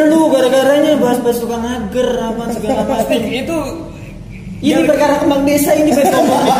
[0.00, 3.20] Lu gara-garanya bahas-bahas tukang agar apa segala macam.
[3.44, 3.58] Itu
[4.62, 6.54] Ini perkara kembang desa ini pengen ngomongin.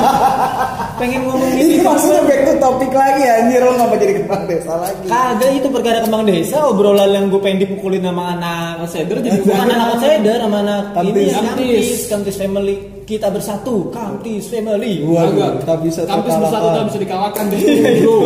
[0.98, 3.62] pengen ngomongin ini maksudnya back to topik lagi anjir.
[3.62, 5.06] Lo ngapa jadi kepala desa lagi?
[5.06, 6.66] Kagak itu perkara kembang desa.
[6.66, 11.30] Obrolan yang gue pengen dipukulin sama anak Outsider jadi bukan anak outsider sama anak ini
[11.30, 11.30] Kamtis.
[11.32, 13.76] Kamtis Kamtis family kita bersatu.
[13.90, 14.94] Kamtis family.
[15.02, 16.38] Waduh, tak bisa terkalahkan.
[16.42, 17.58] bersatu tak bisa dikalahkan deh
[18.02, 18.18] bro.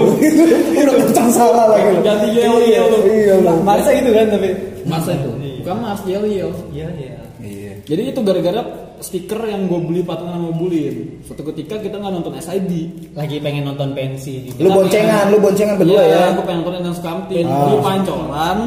[0.73, 2.01] Udah kencang salah lagi.
[2.01, 3.53] Ganti yel yel lu Iya lo.
[3.61, 4.49] masa itu kan tapi
[4.87, 5.29] Masa itu
[5.67, 7.85] Bukan mas yel yel iya iya Iya.
[7.85, 8.63] Jadi itu gara-gara
[9.01, 11.21] stiker yang gue beli patungan sama Bulin.
[11.21, 12.73] Suatu ketika kita nggak nonton SID.
[13.13, 14.57] Lagi pengen nonton pensi.
[14.57, 16.33] Lu boncengan, lu boncengan berdua ya.
[16.33, 17.45] Gue pengen nonton yang Kamtis.
[17.45, 17.69] Ah.
[17.69, 18.59] Di Pancoran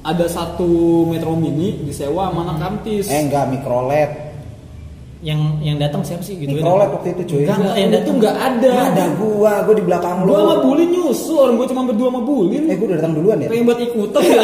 [0.00, 0.70] ada satu
[1.06, 3.06] Metro Mini disewa sama anak Kamtis.
[3.06, 4.29] Eh enggak mikrolet.
[5.20, 6.56] Yang yang datang siapa sih gitu?
[6.56, 7.44] Mikrolet waktu itu cuy.
[7.44, 8.70] Enggak, enggak, yang itu datang nggak ada.
[8.72, 10.32] Nggak ada gua, gua di belakang lu.
[10.32, 12.62] Gue sama Bulin nyusul, orang gue cuma berdua sama Bulin.
[12.64, 13.48] Eh gua udah datang duluan ya.
[13.52, 14.42] Pengen buat ikutan ya.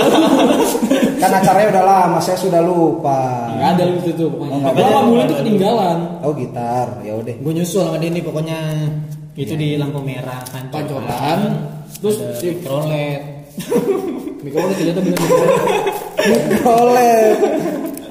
[1.24, 3.20] Kan acaranya udah lama, saya sudah lupa.
[3.56, 4.56] Nggak ada lu itu Oh, pokoknya.
[4.60, 4.92] Gue ada.
[4.92, 5.98] sama Bulin tuh ketinggalan.
[6.20, 7.34] Oh gitar, ya udah.
[7.40, 8.58] Gue nyusul sama Denny pokoknya
[9.32, 10.68] itu di lampu merah kan.
[10.68, 11.40] Pancoran.
[12.04, 13.48] Terus si mikrolet.
[14.44, 15.18] mikrolet ternyata bener
[16.20, 17.36] mikrolet.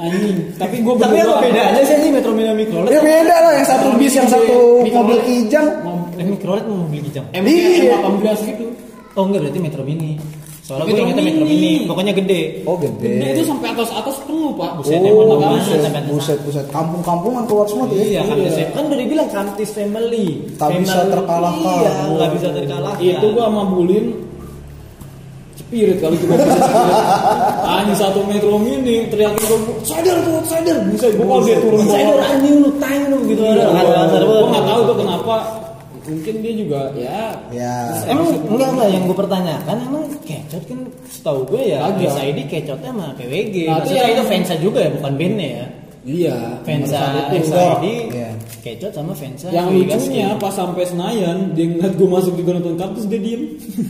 [0.08, 0.38] Anjing.
[0.56, 2.90] Tapi gue Tapi apa bedanya sih ini Metro Mini mikrolet?
[2.90, 5.68] Ya beda lah, yang satu bis, yang satu mobil kijang.
[6.16, 7.26] Eh, mikrolet mau mobil kijang.
[7.32, 7.98] Iya.
[7.98, 8.66] M18 gitu.
[9.14, 10.16] Oh enggak berarti Metro Mini.
[10.62, 11.72] Soalnya gue Metro ingetnya Metro Mini.
[11.86, 12.42] Pokoknya gede.
[12.64, 13.06] Oh gede.
[13.16, 14.70] Gede itu sampai atas atas penuh pak.
[14.76, 16.66] Buset, Oh, emang mana buset, buset, buset.
[16.70, 18.22] Kampung-kampungan keluar semua tuh Iya, ya.
[18.24, 20.26] kan biasanya- kan udah dibilang Kamtis Family.
[20.58, 21.14] Tak bisa Family.
[21.14, 21.76] terkalahkan.
[21.78, 23.02] Iya, nggak bisa terkalahkan.
[23.04, 24.06] Itu gua sama Bulin
[25.76, 26.60] Spirit kali itu gua bisa.
[27.68, 32.26] Anjing satu metro mini teriakin gua sadar tuh sadar bisa gua kalau dia turun udah
[32.26, 34.20] anjing lu tanya lu gitu Iya, ada banget.
[34.24, 35.36] nggak tahu tuh kenapa
[36.06, 37.76] mungkin dia juga ya Ya.
[38.06, 42.14] Emang enggak enggak yang gue pertanyakan emang kecot kan setahu gue ya Kagak.
[42.14, 43.56] SID kecotnya sama PWG.
[43.66, 45.66] Nah, Maksudnya itu fansa juga ya bukan bandnya ya.
[46.06, 47.02] iya Fansa.
[47.34, 47.84] SID
[48.14, 48.30] Iya.
[48.62, 49.50] kecot sama fansa.
[49.50, 53.42] yang lucunya pas sampai Senayan dia ngeliat gua masuk juga nonton kampus dia diem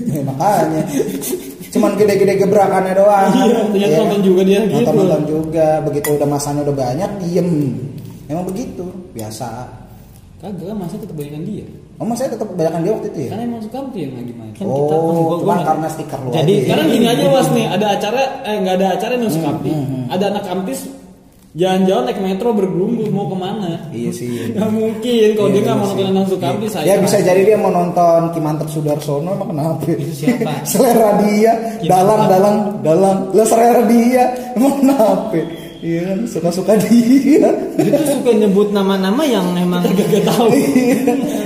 [0.07, 0.81] Ya, makanya.
[1.75, 3.29] Cuman gede-gede gebrakannya doang.
[3.35, 4.75] Iya, ternyata nonton juga dia gitu.
[4.79, 5.67] Nonton-nonton juga.
[5.83, 7.49] Begitu udah masanya udah banyak, diem.
[8.25, 9.49] Emang begitu, biasa.
[10.35, 13.29] kagak masa tetap banyakan dia Oh, saya tetap kebanyakan dia waktu itu ya?
[13.31, 15.87] karena emang suka tuh yang lagi main Kan kita kan Oh, gua- cuma gua- karena
[15.87, 16.51] stiker lu Jadi aja.
[16.51, 16.61] ya?
[16.61, 19.71] Sekarang gini aja was nih, ada acara eh nggak ada acara yang Sukamti.
[20.05, 20.79] Ada anak kampus
[21.55, 23.87] jalan-jalan naik metro bergelumbung mau ke mana?
[23.95, 24.27] Iya sih.
[24.55, 26.85] Nggak mungkin kalau dia nggak mau nonton anak Sukamti saya.
[26.85, 29.87] Ya bisa jadi dia mau nonton Kimantep Sudarsono emang kenapa?
[29.87, 30.51] Itu siapa?
[30.71, 31.51] selera dia,
[31.87, 33.17] dalang, dalang, dalang.
[33.31, 34.23] Lah selera dia,
[34.59, 35.39] emang kenapa?
[35.85, 37.45] Iya kan, suka-suka dia.
[37.77, 40.49] Dia tuh suka nyebut nama-nama yang emang gak tahu.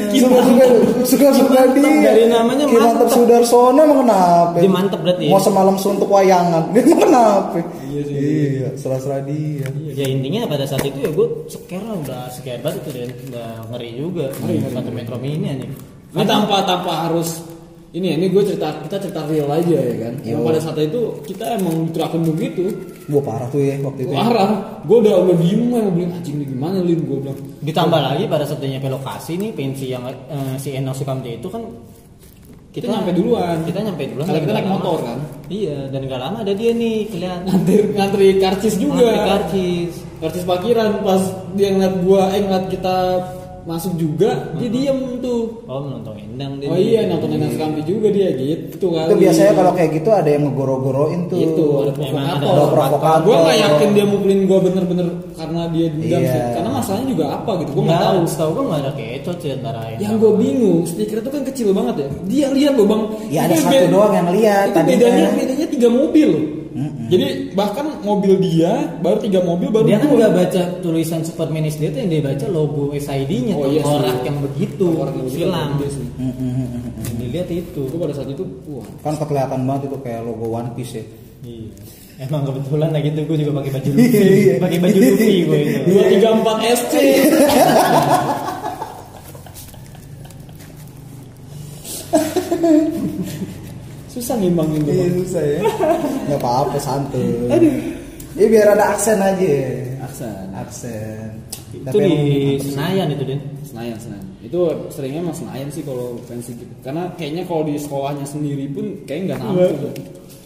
[0.09, 0.63] Suka-suka,
[1.03, 2.01] suka-suka Kimantep, dia.
[2.07, 3.17] dari namanya Kimantep mantep.
[3.19, 4.55] Sudarsono emang kenapa?
[4.57, 5.31] Dia mantep berarti ya?
[5.35, 7.57] Mau semalam suntuk wayangan, dia emang kenapa?
[7.83, 8.15] Iya sih.
[8.15, 9.67] Iya, serah-serah dia.
[9.91, 11.27] Ya intinya pada saat itu ya gue
[11.75, 14.25] lah udah scare banget itu dan udah ngeri juga.
[14.71, 15.73] Satu Metro Mini anjing.
[16.15, 17.43] Ini tanpa tanpa harus
[17.89, 20.13] ini ini gue cerita kita cerita real aja ya kan.
[20.21, 20.45] Yang Yo.
[20.45, 22.63] pada saat itu kita emang diterakin begitu.
[23.09, 24.13] Gua parah tuh ya waktu itu.
[24.13, 24.21] ya.
[24.21, 24.49] Parah.
[24.85, 27.39] Gue udah udah diem mau beli anjing ini gimana lin gue bilang.
[27.65, 31.49] Ditambah lagi pada saat dia nyampe lokasi nih pensi yang eh, si Enel Sukamti itu
[31.49, 31.65] kan
[32.69, 33.65] Kita nyampe duluan.
[33.65, 34.29] Kita nyampe duluan.
[34.29, 35.17] Karena kita naik motor kan.
[35.49, 37.49] Iya dan gak lama ada dia nih kelihatan.
[37.49, 39.01] Ngantri ngantri karcis juga.
[39.01, 39.93] Ngantri karcis.
[40.21, 41.23] Karcis parkiran pas
[41.57, 42.95] dia ngeliat gua eh ngeliat kita
[43.67, 45.63] masuk juga dia diem tuh.
[45.67, 46.67] Oh menonton endang dia.
[46.71, 49.07] Oh iya nonton Enak Kampi juga dia gitu kan.
[49.11, 51.39] Itu biasanya kalau kayak gitu ada yang ngegoro-goroin tuh.
[51.39, 53.25] itu ada Emang ada provokator.
[53.25, 56.31] Gue nggak yakin dia mukulin gue bener-bener karena dia dendam Iya.
[56.31, 56.41] sih.
[56.55, 57.71] Karena masalahnya juga apa gitu.
[57.73, 58.15] Gue nggak tahu.
[58.15, 58.27] tahu.
[58.29, 61.95] Setahu gue nggak ada kecot sih antara Yang gue bingung, stiker itu kan kecil banget
[61.97, 62.07] ya.
[62.27, 63.03] Dia lihat loh bang.
[63.31, 66.29] Ya, ada satu doang yang lihat Itu bedanya bedanya tiga mobil.
[67.09, 67.25] Jadi
[67.57, 71.99] bahkan mobil dia baru tiga mobil baru Dia kan nggak baca tulisan Supermanis dia tuh
[72.05, 74.85] yang dia baca logo SID-nya Oh, tuh iya korak yang begitu
[75.29, 75.71] silang.
[75.81, 77.81] Yang dilihat itu.
[77.89, 78.85] Gue pada saat itu, wah.
[79.01, 81.03] Kan kelihatan banget itu kayak logo One Piece ya.
[81.41, 81.71] Iya.
[82.19, 84.55] Emang kebetulan lah gitu gue juga pakai baju Luffy, Iya.
[84.59, 85.79] pakai baju Luffy gue itu.
[85.89, 86.93] Dua tiga empat SC.
[94.19, 94.91] Susah ngimbangin tuh.
[94.91, 95.59] Iya susah ya.
[96.35, 97.47] Gak apa-apa santuy.
[98.35, 99.55] Ya biar ada aksen aja.
[100.03, 100.45] Aksen.
[100.59, 101.29] Aksen.
[101.71, 102.15] Itu di
[102.59, 103.41] Senayan itu Den.
[103.63, 104.27] Senayan, Senayan.
[104.43, 104.59] Itu
[104.91, 106.73] seringnya emang Senayan sih kalau pensi gitu.
[106.83, 109.95] Karena kayaknya kalau di sekolahnya sendiri pun kayaknya nggak nampung.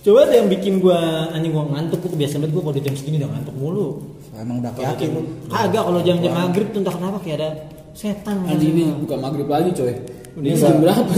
[0.04, 2.96] Coba deh yang bikin gua anjing gua ngantuk tuh kebiasaan banget gua kalau di jam
[3.00, 3.88] segini udah ngantuk mulu.
[4.36, 5.22] Emang udah yakin lu.
[5.48, 7.50] Kagak kalau jam-jam maghrib tuh entah kenapa kayak ada
[7.96, 8.36] setan.
[8.46, 9.96] Anjing ini bukan maghrib lagi coy.
[10.34, 10.62] Ini Udah.
[10.66, 11.12] jam berapa?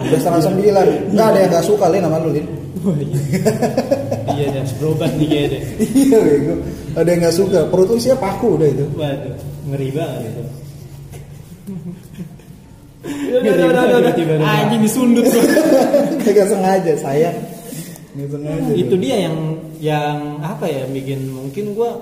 [0.00, 0.86] Udah setengah sembilan.
[1.12, 2.46] Enggak ada yang gak suka Lin sama lu Lin.
[4.38, 5.62] Iya dan berobat nih kayak deh.
[5.92, 6.54] Iya bego.
[6.96, 7.58] Ada yang gak suka.
[7.68, 8.86] Perut lu isinya paku udah itu.
[8.96, 9.34] Waduh,
[9.68, 10.42] ngeri banget itu.
[13.28, 14.48] Udah, udah, udah, udah.
[14.48, 15.44] Anjing disundut gua.
[16.32, 17.30] Gak sengaja saya.
[18.16, 18.72] Gak sengaja.
[18.72, 19.36] itu dia yang
[19.84, 21.92] yang apa ya bikin mungkin gua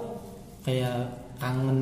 [0.62, 1.78] kayak kangen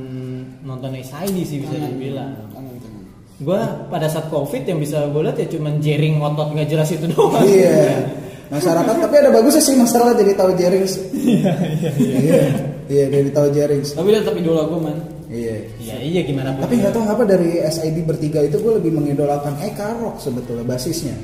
[0.65, 2.33] nonton SID sih bisa dibilang.
[2.57, 3.04] Kangen, kangen.
[3.37, 7.07] Gua pada saat covid yang bisa gue lihat ya cuman jering otot nggak jelas itu
[7.09, 7.43] doang.
[7.43, 7.99] Iya.
[8.55, 12.15] masyarakat tapi ada bagusnya sih masalah jadi tahu Jerings Iya iya iya.
[12.21, 12.43] iya
[12.87, 14.97] iya jadi tahu Jerings Tapi dia tetap idola gue man.
[15.27, 16.63] iya Iya iya gimana pun.
[16.63, 21.17] tapi nggak tahu ngapa dari SID bertiga itu gue lebih mengidolakan Eka Rock sebetulnya basisnya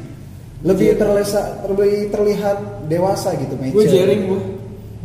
[0.60, 3.92] lebih terlihat lebih terlihat dewasa gitu Gue mature.
[3.92, 4.40] jaring gue.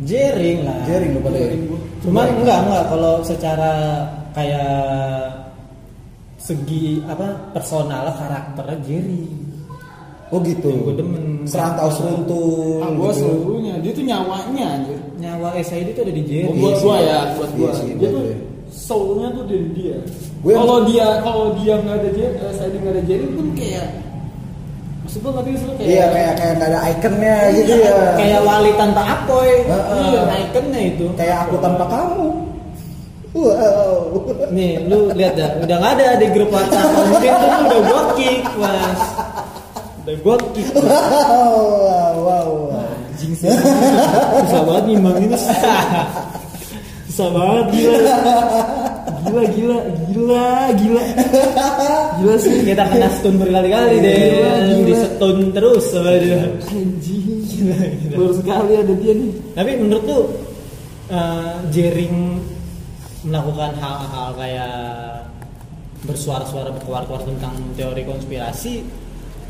[0.02, 0.76] Jering lah.
[0.84, 1.80] Jering lu pada Jering gua.
[2.02, 3.72] Cuman enggak enggak kalau secara
[4.32, 4.72] kayak
[6.46, 9.26] segi apa personal karakternya Jerry.
[10.26, 11.24] oh gitu Yang gua demen.
[11.44, 13.18] serantau seruntul Ah, gue gitu.
[13.20, 13.74] seluruhnya.
[13.78, 14.98] Dia tuh nyawanya anjir.
[15.16, 16.50] Nyawa SID itu ada di Jerry.
[16.52, 17.70] buat gua ya, buat Iya gua.
[17.74, 18.36] sih, dia tuh gue.
[18.68, 19.96] soulnya tuh dari dia.
[20.38, 23.86] Gue Kalau dia kalau dia nggak ada Jerry, eh, saya nggak ada Jerry pun kayak
[25.02, 28.70] maksud gua ngerti sih kayak iya kayak kayak nggak ada ikonnya gitu ya Kayak wali
[28.74, 29.50] tanpa apoy.
[29.62, 29.98] Heeh.
[30.04, 31.06] Iya, ikonnya itu.
[31.14, 32.26] kayak aku tanpa kamu
[33.36, 34.16] wow
[34.54, 36.86] Nih, lu lihat dah, udah nggak ada di grup WhatsApp.
[36.86, 39.00] Mungkin tuh udah gua kick, Mas.
[40.06, 40.68] Udah gua kick.
[40.72, 42.50] wow wow, wow.
[43.16, 43.50] Anjing sih.
[44.46, 45.30] Susah banget ngimbangin
[47.10, 47.98] Susah banget gila.
[49.26, 49.78] Gila gila
[50.12, 50.46] gila
[50.78, 51.04] gila.
[52.22, 54.18] Gila sih kita kena stun berkali-kali deh.
[54.20, 54.84] Gila, gila.
[54.86, 56.44] Di stun terus sama dia.
[56.70, 57.40] anjing.
[57.50, 58.14] Gila, gila.
[58.14, 59.30] Baru sekali ada dia nih.
[59.58, 60.18] Tapi menurut lu
[61.10, 62.16] eh, Jering
[63.26, 64.74] melakukan hal-hal kayak
[66.06, 68.86] bersuara-suara berkuar-kuar tentang teori konspirasi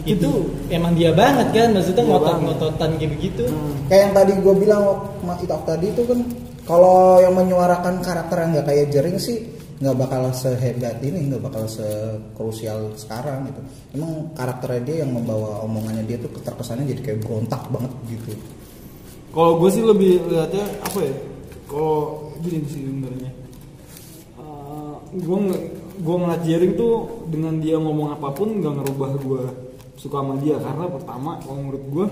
[0.05, 0.31] itu
[0.69, 1.69] emang dia banget kan?
[1.73, 3.45] Maksudnya Dia ngotot-ngototan kayak begitu
[3.89, 4.83] kayak yang tadi gue bilang
[5.25, 6.21] waktu itu tadi itu kan
[6.67, 9.39] kalau yang menyuarakan karakter yang nggak kayak jering sih
[9.77, 13.61] nggak bakal sehebat ini nggak bakal sekrusial sekarang gitu.
[14.01, 18.33] Emang karakternya dia yang membawa omongannya dia tuh terkesannya jadi kayak berontak banget gitu.
[19.37, 21.15] Kalau gue sih lebih lihatnya apa ya?
[21.69, 23.31] Kalau gini sih sebenarnya.
[25.13, 25.39] Gue
[25.97, 29.43] gue ngeliat Jering tuh dengan dia ngomong apa pun nggak ngerubah gue
[29.97, 30.57] suka sama dia.
[30.59, 32.07] Karena pertama kalau menurut gue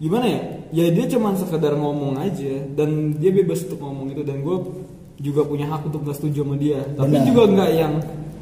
[0.00, 0.40] gimana ya?
[0.70, 4.56] Ya dia cuma sekedar ngomong aja dan dia bebas untuk ngomong itu dan gue
[5.20, 6.80] juga punya hak untuk gak setuju sama dia.
[6.96, 7.26] Tapi Benar.
[7.28, 7.94] juga nggak yang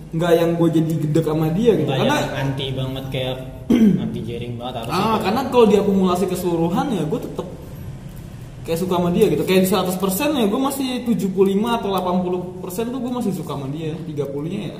[0.08, 1.90] nggak yang gue jadi gedek sama dia gitu.
[1.90, 3.36] Karena anti banget kayak
[4.04, 7.46] anti Jering banget Ah, karena kalau diakumulasi keseluruhan ya gue tetap
[8.68, 9.42] kayak suka sama dia gitu.
[9.48, 11.24] Kayak di 100% ya gue masih 75
[11.80, 11.88] atau
[12.60, 13.96] 80% tuh gue masih suka sama dia.
[13.96, 14.76] 30-nya ya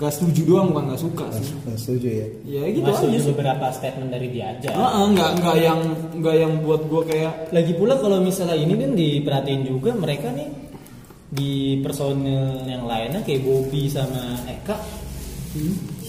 [0.00, 1.52] gak setuju doang bukan gak suka sih.
[1.60, 3.28] Nggak setuju ya Ya gitu Masuk aja sih.
[3.36, 5.80] beberapa statement dari dia aja Heeh, nggak nggak yang
[6.24, 10.48] nggak yang buat gue kayak Lagi pula kalau misalnya ini kan diperhatiin juga mereka nih
[11.30, 14.74] di personil yang lainnya kayak Bobby sama Eka.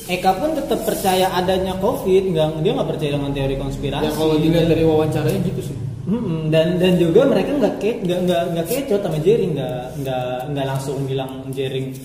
[0.10, 4.06] Eka pun tetap percaya adanya COVID, nggak dia nggak percaya dengan teori konspirasi.
[4.08, 5.78] ya kalau dilihat dari wawancaranya gitu sih.
[6.12, 10.24] Mm-mm, dan dan juga mereka nggak ke nggak nggak nggak keco sama Jering nggak nggak
[10.52, 11.96] nggak langsung bilang Jering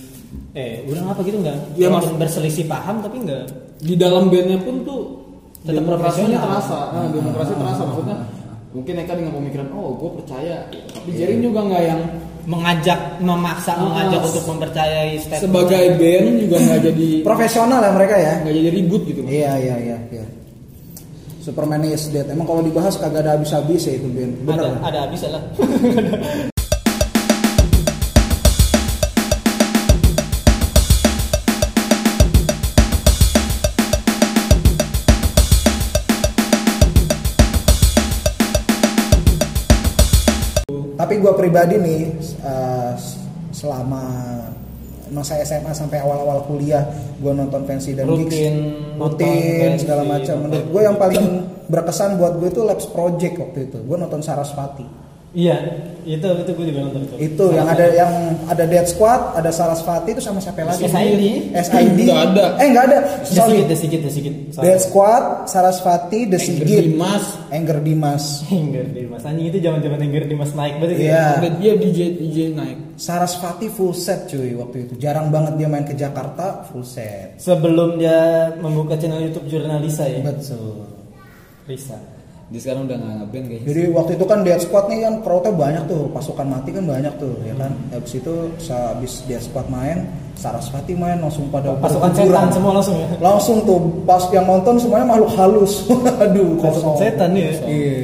[0.53, 3.45] eh udah apa gitu nggak Ya, Walaupun mas- berselisih paham tapi nggak
[3.79, 5.01] Di dalam bandnya pun tuh
[5.61, 6.45] Tetap demokrasinya profesional.
[6.63, 6.79] terasa.
[6.89, 8.17] Nah, demokrasi terasa maksudnya.
[8.71, 10.57] Mungkin Eka dengan pemikiran oh gue percaya.
[10.71, 12.01] Tapi Jering juga nggak yang
[12.47, 18.15] mengajak memaksa Ah, mengajak untuk mempercayai statement sebagai band juga nggak jadi profesional ya mereka
[18.17, 19.21] ya nggak jadi ribut gitu.
[19.21, 20.25] Iya iya iya iya
[21.47, 22.27] Superman is dead.
[22.27, 24.35] Emang kalau dibahas kagak ada habis-habis ya itu Ben.
[24.51, 25.43] Ada bener ada habis lah.
[40.99, 42.03] Tapi gue pribadi nih
[42.43, 42.93] eh,
[43.55, 44.03] selama
[45.15, 46.83] masa SMA sampai awal-awal kuliah
[47.23, 50.37] gue nonton Fancy dan Rutin Gigs rutin segala macam.
[50.49, 51.25] Menurut gue yang paling
[51.71, 53.79] berkesan buat gue itu Labs Project waktu itu.
[53.85, 55.06] Gue nonton Sarasvati.
[55.37, 55.57] Iya
[56.07, 58.13] itu itu gue juga nonton itu Itu yang ada yang
[58.47, 60.87] ada Dead Squad, ada Sarasvati itu sama siapa lagi?
[60.87, 61.51] SID.
[61.51, 61.99] SID.
[62.07, 62.45] Nggak ada.
[62.63, 62.99] Eh nggak ada.
[63.27, 63.67] Sorry.
[63.67, 64.63] Desikit, desikit, desikit.
[64.63, 67.25] Dead Squad, Sarasvati, The Anger Sigit, Dimas.
[67.51, 68.25] Anger Dimas.
[68.47, 71.27] Engger di Mas Anjing itu zaman-zaman Engger di Mas naik banget Iya.
[71.59, 72.77] Dia DJ DJ naik.
[72.95, 74.95] Sarasvati full set cuy waktu itu.
[75.03, 77.35] Jarang banget dia main ke Jakarta full set.
[77.43, 80.23] Sebelum dia membuka channel YouTube Jurnalisa ya.
[80.23, 80.87] Betul.
[81.67, 82.16] Risa.
[82.47, 83.67] Dia sekarang udah nggak ngeband kayaknya.
[83.67, 87.11] Jadi waktu itu kan Dead Squad nih kan crowdnya banyak tuh, pasukan mati kan banyak
[87.19, 87.75] tuh, ya kan.
[87.91, 88.35] Habis itu
[88.71, 90.07] habis Dead Squad main,
[90.39, 92.47] Sarasvati main langsung pada Pasukan berguguran.
[92.47, 93.09] setan semua langsung ya.
[93.19, 95.91] Langsung tuh pas yang nonton semuanya makhluk halus.
[96.23, 96.97] Aduh, Pasukan kosong.
[97.03, 97.53] setan nih ya.
[97.67, 97.99] Iya.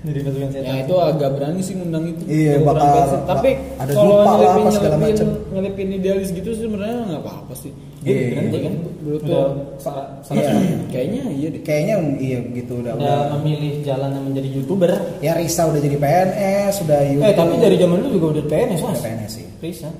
[0.00, 0.64] Jadi pasukan setan.
[0.68, 2.22] Ya itu agak berani sih ngundang itu.
[2.28, 3.24] Iya, bakal-.
[3.24, 5.28] Tapi ada kalau nyelipin nyelipin macem.
[5.56, 7.72] nyelipin idealis gitu sih sebenarnya nggak apa-apa sih.
[8.04, 9.02] Iya, berani iya.
[9.02, 9.06] kan.
[9.06, 9.46] Menurut Udah
[9.80, 10.52] salah Iya.
[10.92, 11.62] Kayaknya iya deh.
[11.64, 13.32] Kayaknya iya gitu udah udah udah.
[13.40, 14.92] memilih jalan yang menjadi youtuber.
[15.24, 17.28] Ya Risa udah jadi PNS, sudah YouTube.
[17.28, 18.90] Eh tapi dari zaman dulu juga udah PNS mas.
[18.92, 19.46] Udah PNS sih.
[19.58, 19.90] Risa.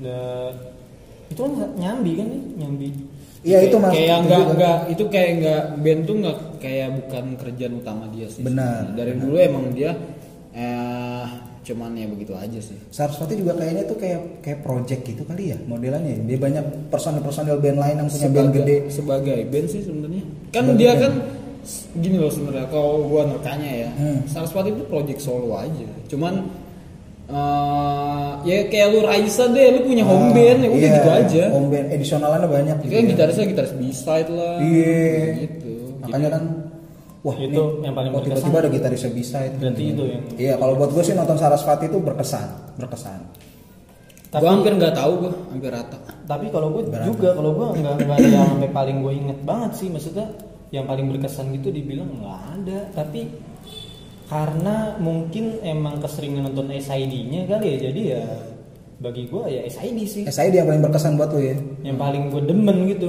[0.00, 0.50] Udah
[1.28, 2.88] itu kan nyambi kan nih nyambi.
[3.38, 3.94] Iya, itu mas.
[3.94, 8.42] kayak nggak nggak itu kayak nggak band tuh nggak kayak bukan kerjaan utama dia sih
[8.42, 9.22] Benar, dari benar.
[9.22, 9.94] dulu emang dia
[10.58, 11.26] eh
[11.68, 15.58] cuman ya begitu aja sih Sarasvati juga kayaknya tuh kayak kayak project gitu kali ya
[15.62, 16.24] modelannya.
[16.24, 18.76] Dia banyak personil-personil band lain yang punya band sebagai, gede.
[18.88, 21.00] sebagai band sih sebenarnya kan Sebagai dia band.
[21.00, 21.12] kan
[21.94, 24.18] gini loh sebenarnya kalau gua nerkanya ya Hmm.
[24.24, 26.34] Saraswati itu project solo aja cuman
[27.28, 31.10] eh, ya kayak lu Raisa deh lu punya home Ah, band ya udah iya, gitu
[31.12, 32.76] aja Home band edisionalannya banyak.
[32.78, 33.10] itu gitu kan ya.
[33.10, 35.04] gitarisnya gitaris B-side lah Iya.
[35.38, 36.42] gitu Makanya kan
[37.20, 38.36] wah Itu ini yang paling kok berkesan.
[38.38, 39.56] tiba-tiba ada gitarisnya bisa itu.
[39.58, 43.20] Berarti itu yang Iya, kalau buat gue sih nonton Sarasvati itu berkesan, berkesan.
[44.28, 47.00] tapi gua hampir nggak tahu gua hampir rata tapi kalau gue Berapa?
[47.02, 50.26] juga kalau gue nggak nggak ada yang sampai paling gue inget banget sih maksudnya
[50.68, 53.32] yang paling berkesan gitu dibilang nggak ada tapi
[54.28, 58.22] karena mungkin emang keseringan nonton SID-nya kali ya jadi ya
[58.98, 61.56] bagi gue ya SID sih SID yang paling berkesan buat lu ya.
[61.80, 63.08] yang paling gue demen gitu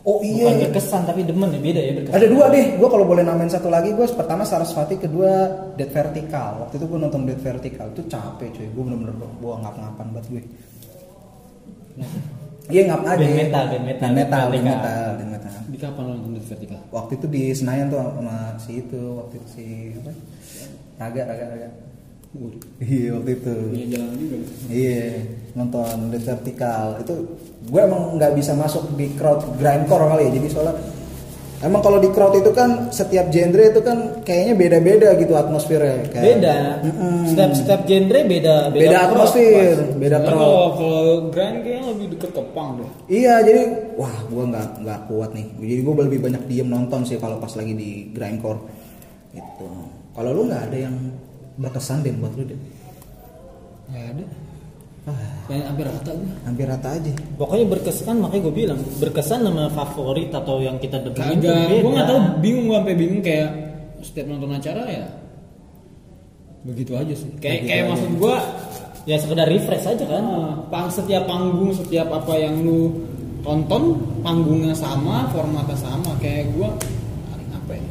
[0.00, 0.64] Oh bukan iya.
[0.72, 3.68] berkesan tapi demen ya beda ya berkesan Ada dua deh, gue kalau boleh namain satu
[3.68, 5.32] lagi, gue pertama Sarasvati, kedua
[5.76, 6.64] Dead Vertical.
[6.64, 10.42] Waktu itu gue nonton Dead Vertical, itu capek cuy, gue bener-bener gue ngap-ngapan buat gue.
[12.70, 13.18] Iya ngap aja.
[13.18, 14.78] Band metal, band metal, band metal, band Vertical.
[14.78, 15.54] metal, band metal.
[15.70, 19.34] di kapan lo nonton di vertikal Waktu itu di Senayan tuh sama si itu, waktu
[19.42, 19.66] itu si
[19.98, 20.12] apa?
[21.02, 21.68] Raga, raga, raga.
[22.78, 23.54] Iya waktu itu.
[23.90, 24.36] jalan juga
[24.70, 25.02] Iya
[25.58, 27.14] nonton Dead Vertical itu
[27.60, 30.74] gue emang nggak bisa masuk di crowd grindcore kali ya jadi soalnya
[31.60, 36.24] emang kalau di crowd itu kan setiap genre itu kan kayaknya beda-beda gitu atmosfernya kayak
[36.24, 36.56] beda.
[37.28, 40.40] Setiap setiap genre beda beda atmosfer beda crowd.
[40.40, 42.90] kalau kalau grind kayaknya lebih deket ke punk deh.
[43.12, 43.62] Iya jadi
[44.00, 45.46] wah gue nggak nggak kuat nih.
[45.60, 48.60] Jadi gue lebih banyak diem nonton sih kalau pas lagi di grindcore
[49.36, 49.68] gitu.
[50.16, 50.96] Kalau lu nggak ada yang
[51.60, 52.60] berkesan deh buat lu deh?
[53.92, 54.24] Nggak ada
[55.08, 55.16] ah,
[55.48, 57.12] Kayak hampir rata gue hampir rata aja.
[57.40, 61.48] Pokoknya berkesan makanya gue bilang berkesan sama favorit atau yang kita Kagak, itu
[61.80, 63.48] gue nggak tahu bingung gue sampai bingung kayak
[64.00, 65.04] setiap nonton acara ya
[66.60, 67.30] begitu aja sih.
[67.40, 67.90] Kayak Begitu kayak aja.
[67.92, 68.36] maksud gue
[69.08, 70.24] ya sekedar refresh aja kan.
[70.68, 72.92] Pang setiap panggung setiap apa yang lu
[73.40, 76.68] tonton panggungnya sama formatnya sama kayak gue
[77.56, 77.84] apa ya?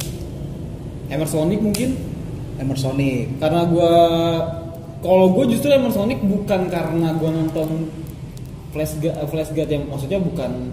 [1.10, 1.98] Emersonic mungkin.
[2.62, 3.26] Emersonic.
[3.42, 3.92] Karena gue
[5.00, 7.68] kalau gue justru Emersonic bukan karena gue nonton
[8.70, 10.70] Flash God, Flash God yang maksudnya bukan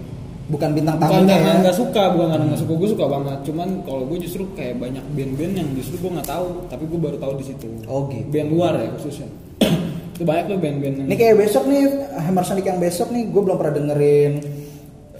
[0.48, 1.60] bukan bintang bukan tamunya karena ya?
[1.60, 3.38] nggak suka bukan karena nggak suka gue suka banget.
[3.44, 7.16] Cuman kalau gue justru kayak banyak band-band yang justru gue nggak tahu tapi gue baru
[7.20, 7.68] tahu di situ.
[7.88, 8.28] Oh, gitu.
[8.32, 9.28] band luar ya khususnya.
[10.18, 11.82] Itu banyak tuh band-band Ini kayak besok nih
[12.16, 14.32] Hammer Sonic yang besok nih gue belum pernah dengerin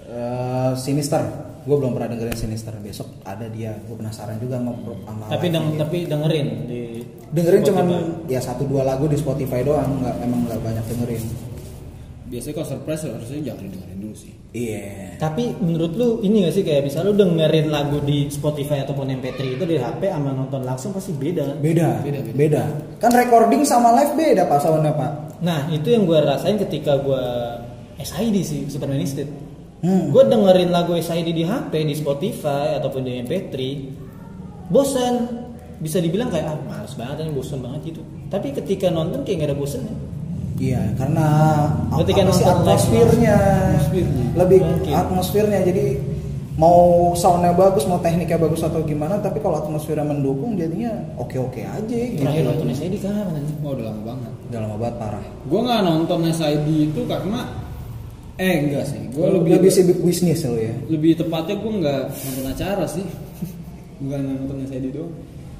[0.09, 1.47] eh, Sinister.
[1.68, 2.72] Gue belum pernah dengerin Sinister.
[2.81, 3.76] Besok ada dia.
[3.85, 4.72] Gue penasaran juga sama
[5.04, 5.78] sama tapi deng dia.
[5.78, 6.81] tapi dengerin di
[7.28, 8.33] dengerin cuman Spotify.
[8.33, 10.00] ya satu dua lagu di Spotify doang.
[10.00, 11.24] Nggak emang nggak banyak dengerin.
[12.28, 15.16] biasanya kalau surprise harusnya jangan dengerin dulu sih Iya.
[15.16, 19.57] tapi menurut lu ini gak sih kayak bisa lu dengerin lagu di Spotify ataupun MP3
[19.57, 22.62] itu di HP sama nonton langsung pasti beda Beda, Beda, beda, beda.
[23.00, 25.40] Kan recording sama live beda pak soundnya pak.
[25.40, 27.24] nah itu yang gue rasain ketika gue
[27.98, 29.33] SID sih Superman Estate
[29.78, 30.10] Hmm.
[30.10, 33.54] gue dengerin lagu SID di HP di Spotify ataupun di MP3
[34.68, 35.14] bosan
[35.78, 39.48] bisa dibilang kayak ah males banget ini bosan banget gitu tapi ketika nonton kayak gak
[39.48, 39.96] ada bosannya
[40.58, 41.26] Iya, karena
[41.96, 43.36] Ketika apa sih nonton live atmosfernya,
[43.70, 44.26] Atmosfernya.
[44.34, 44.90] lebih Mungkin.
[44.92, 45.60] atmosfernya.
[45.62, 45.84] Jadi
[46.58, 46.78] mau
[47.14, 51.86] soundnya bagus, mau tekniknya bagus atau gimana, tapi kalau atmosfernya mendukung, jadinya oke oke aja.
[51.86, 52.18] Gitu.
[52.18, 53.54] terakhir nonton SID kapan anjing?
[53.62, 55.24] oh udah lama banget Udah lama banget parah.
[55.46, 57.40] gue nggak nonton SID itu karena
[58.38, 60.70] eh enggak sih gue lebih lebih sibuk bisnis lo ya.
[60.87, 63.03] lebih tepatnya gue nggak nonton acara sih
[64.01, 65.11] bukan nonton SID doang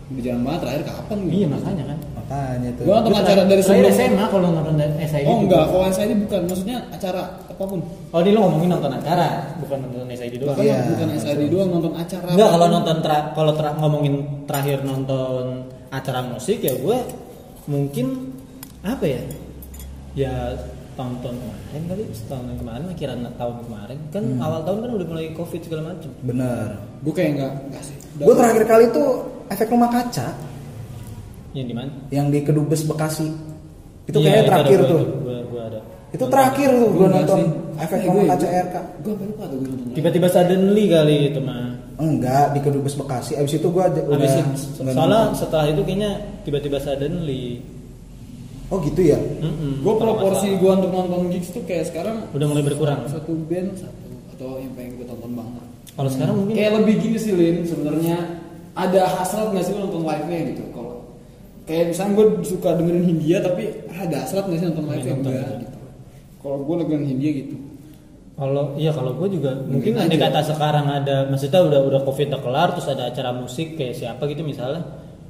[0.09, 2.83] udah jarang banget terakhir kapan gue iya makanya kan Makanya tuh.
[2.83, 5.43] gue nonton Terus acara dari sebelum SMA kalau nonton SID oh itu.
[5.43, 9.79] enggak kalau SID bukan maksudnya acara apa pun Oh, ini lo ngomongin nonton acara, bukan
[9.85, 10.55] nonton SID doang.
[10.55, 10.79] bukan, Iya.
[10.89, 14.15] bukan SID doang nonton acara Enggak, kalau nonton tra- kalau tra- ngomongin
[14.47, 15.45] terakhir nonton
[15.89, 16.99] acara musik ya gue
[17.67, 18.07] mungkin
[18.81, 19.23] apa ya?
[20.15, 20.35] Ya
[20.99, 25.27] tahun-tahun kemarin kali, setahun yang kemarin, akhiran tahun kemarin kan awal tahun kan udah mulai
[25.33, 26.11] covid segala macam.
[26.21, 26.69] Bener.
[26.99, 29.09] gue kayak enggak enggak sih Gue terakhir kali tuh
[29.47, 30.35] efek rumah kaca
[31.51, 31.91] Yang di mana?
[32.11, 33.31] yang di Kedubes Bekasi.
[34.05, 35.03] Itu Iya, kayaknya terakhir ada, tuh.
[35.23, 35.81] Gue ada.
[36.09, 37.49] Itu terakhir tuh gue Gua enggak nonton sih.
[37.79, 38.77] efek Eh, rumah kaca RK.
[38.99, 41.65] gue lupa tuh gue nonton Tiba-tiba suddenly kali itu mah.
[41.99, 43.33] Enggak, di Kedubes Bekasi.
[43.35, 46.11] Abis itu gue udah Habis itu, nggak soalnya setelah itu kayaknya
[46.43, 47.63] tiba-tiba suddenly.
[48.69, 49.17] Oh gitu ya.
[49.17, 53.01] Mm-mm, gue proporsi gue untuk nonton gigs tuh kayak sekarang udah mulai berkurang.
[53.09, 55.65] satu band satu atau yang pengen gue tonton banget.
[55.97, 58.17] Kalau sekarang mungkin kayak lebih gini sih Lin sebenarnya.
[58.79, 60.65] Ada hasrat nggak sih lo nonton live nya gitu?
[60.71, 60.95] Kalau
[61.65, 65.49] kayak misalnya gue suka dengerin Hindia tapi ada hasrat nggak sih nonton live nya enggak
[65.65, 65.79] gitu.
[66.45, 67.57] Kalau gue dengerin Hindia gitu.
[68.39, 70.07] Kalau iya kalau gue juga mungkin aja.
[70.07, 73.99] andai kata sekarang ada maksudnya udah udah covid udah kelar terus ada acara musik kayak
[73.99, 74.87] siapa gitu misalnya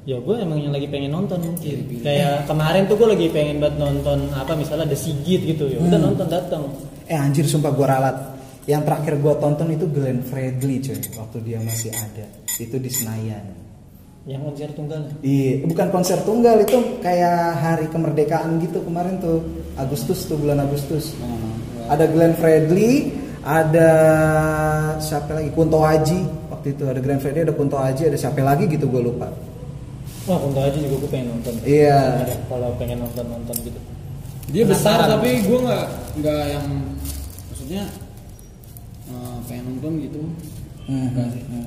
[0.09, 3.77] ya gue emang yang lagi pengen nonton mungkin kayak kemarin tuh gue lagi pengen buat
[3.77, 6.65] nonton apa misalnya ada Sigit gitu ya udah nonton datang
[7.09, 8.17] Eh anjir sumpah gua ralat.
[8.69, 12.25] Yang terakhir gua tonton itu Glenn Fredly coy, waktu dia masih ada.
[12.61, 13.57] Itu di Senayan.
[14.29, 19.41] yang konser tunggal Iya, bukan konser tunggal itu kayak hari kemerdekaan gitu kemarin tuh
[19.73, 21.17] Agustus tuh bulan Agustus.
[21.89, 23.09] Ada Glenn Fredly,
[23.41, 23.89] ada
[25.01, 26.19] siapa lagi Kunto Aji
[26.53, 29.33] waktu itu ada Glenn Fredly, ada Kunto Aji, ada siapa lagi gitu gue lupa.
[30.29, 31.99] Wah untuk aja juga gue pengen nonton Iya.
[32.45, 33.79] kalau pengen nonton nonton gitu
[34.47, 35.09] Dia besar Penasaran.
[35.15, 35.85] tapi gue nggak
[36.17, 36.65] nggak yang
[37.47, 37.83] maksudnya
[39.07, 40.21] eh, pengen nonton gitu.
[40.85, 41.65] Hmm, Nggak hmm,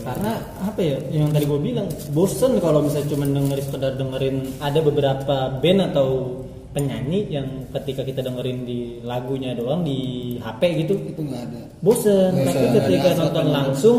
[0.00, 4.78] karena apa ya yang tadi gue bilang bosen kalau misalnya cuma dengerin sekedar dengerin ada
[4.80, 6.08] beberapa band atau
[6.70, 9.98] penyanyi yang ketika kita dengerin di lagunya doang di
[10.38, 11.60] HP gitu Itu nggak ada.
[11.80, 12.46] bosen Bosen.
[12.46, 13.96] tapi ketika nonton asal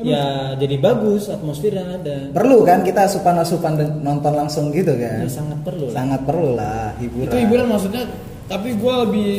[0.00, 0.24] ya
[0.54, 5.22] jadi bagus atmosfernya ada Perlu kan kita asupan-asupan dan nonton langsung gitu kan?
[5.22, 5.94] ya, sangat perlu lah.
[5.94, 7.26] Sangat perlu lah hiburan.
[7.26, 8.02] Itu hiburan maksudnya
[8.46, 9.32] tapi gue lebih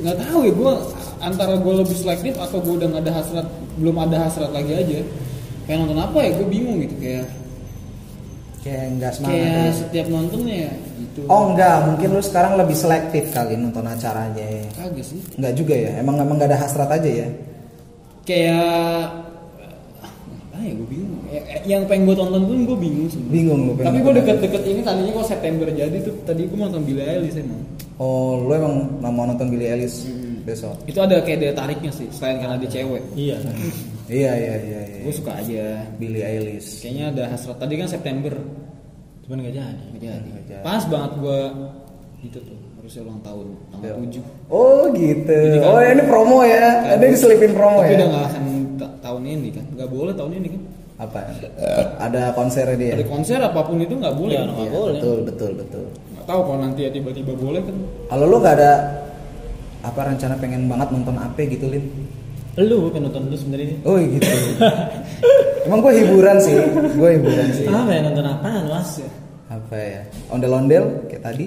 [0.00, 0.72] nggak tahu ya gue
[1.18, 4.98] antara gue lebih selektif atau gue udah nggak ada hasrat belum ada hasrat lagi aja
[5.64, 7.26] pengen nonton apa ya gue bingung gitu kayak
[8.60, 9.36] Kayak nggak semangat.
[9.36, 9.72] kayak ya.
[9.76, 14.40] setiap nontonnya ya gitu Oh enggak, mungkin lu sekarang lebih selektif kali nonton acaranya.
[14.40, 14.64] ya.
[14.72, 17.28] kagak sih Enggak juga ya, emang emang nggak ada hasrat aja ya.
[18.22, 19.04] kayak
[20.64, 23.98] ya gue bingung Ya, yang pengen gue tonton pun gue bingung sebenarnya Bingung pengen tapi
[24.00, 27.60] gue deket-deket ini tadinya kalau September jadi tuh tadi gue mau nonton Billie Eilish emang.
[27.96, 30.42] Oh, lu emang mau nonton Billie Eilish Hmm.
[30.44, 30.76] besok?
[30.84, 33.36] itu ada kayak daya tariknya sih selain karena dia cewek iya
[34.06, 34.80] Iya iya iya.
[34.84, 34.98] iya.
[35.00, 36.80] gue suka aja Billie Eilish.
[36.80, 38.34] kayaknya ada hasrat tadi kan September
[39.22, 40.28] cuman gak jadi Nggak jadi.
[40.28, 40.62] Nggak jadi.
[40.62, 41.40] pas banget gue
[42.22, 44.20] gitu tuh harusnya ulang tahun tanggal Iya.
[44.20, 45.38] 7 Oh gitu.
[45.54, 46.66] Kan- oh ini promo ya.
[46.78, 47.96] Kan- Ada diselipin promo tapi ya.
[47.96, 48.44] udah gak akan
[48.74, 50.62] ta- tahun ini kan nggak boleh tahun ini kan
[50.96, 51.18] Apa?
[51.98, 52.92] Ada konsernya dia.
[52.94, 54.48] ada konser apa pun itu nggak boleh Iya, kan?
[54.48, 54.92] nggak Iya, boleh.
[54.96, 55.84] Betul betul betul.
[56.14, 58.72] nggak tahu kalau nanti ya tiba-tiba boleh kan Kalau lu nggak ada
[59.82, 61.84] apa rencana pengen banget nonton apa gitu Lin?
[62.56, 64.30] lu pengen nonton lu sebenarnya Oh gitu.
[65.66, 66.54] Emang gue hiburan sih,
[66.92, 67.66] gue hiburan sih.
[67.66, 69.00] ah pengen nonton apaan mas
[69.44, 70.00] Apa ya?
[70.28, 71.46] Ondel-ondel kayak tadi.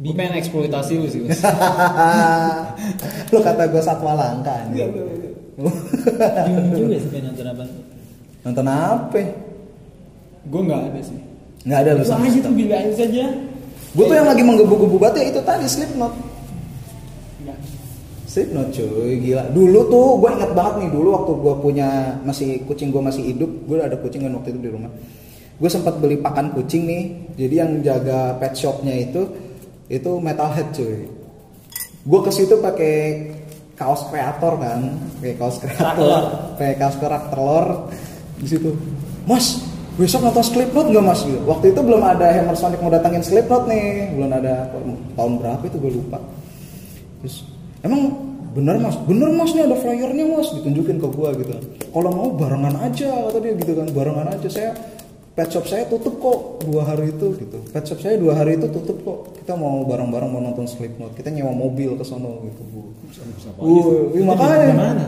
[0.00, 1.44] Gue pengen eksploitasi lu sih Mas.
[3.32, 4.96] lu kata gue satwa langka bingung
[6.72, 7.68] juga sih pengen nonton apaan
[8.40, 9.20] nonton apa?
[10.48, 11.20] gue nggak ada sih
[11.60, 12.24] Nggak ada lu sama.
[12.24, 13.24] aja tuh bila aja saja
[13.90, 16.14] Gue tuh yang lagi menggebu-gebu banget ya itu tadi Slipknot.
[18.30, 19.50] Slipknot cuy, gila.
[19.50, 21.88] Dulu tuh gue inget banget nih dulu waktu gue punya
[22.22, 24.94] masih kucing gue masih hidup, gue ada kucing kan waktu itu di rumah.
[25.58, 27.02] Gue sempat beli pakan kucing nih,
[27.34, 29.26] jadi yang jaga pet shopnya itu
[29.90, 31.10] itu metalhead cuy.
[32.06, 33.28] Gue ke situ pakai
[33.74, 37.90] kaos kreator kan, pakai kaos kreator, pakai kaos kerak telur
[38.38, 38.70] di situ.
[39.26, 39.60] Mas,
[39.98, 41.20] besok nonton Slipknot nggak mas?
[41.26, 41.42] Gitu.
[41.44, 44.70] Waktu itu belum ada Hammer Sonic mau datangin Slipknot nih, belum ada
[45.18, 46.18] tahun berapa itu gue lupa.
[47.20, 47.44] Terus
[47.84, 51.52] emang bener mas, bener mas nih ada flyernya mas, ditunjukin ke gua gitu.
[51.90, 54.70] Kalau mau barengan aja kata dia gitu kan, barengan aja saya
[55.30, 57.58] pet shop saya tutup kok dua hari itu gitu.
[57.70, 59.18] Pet shop saya dua hari itu tutup kok.
[59.40, 61.14] Kita mau bareng-bareng mau nonton Slipknot.
[61.14, 62.80] Kita nyewa mobil ke sono gitu bu.
[63.58, 64.74] Uh, iya, makanya.
[64.74, 65.06] mana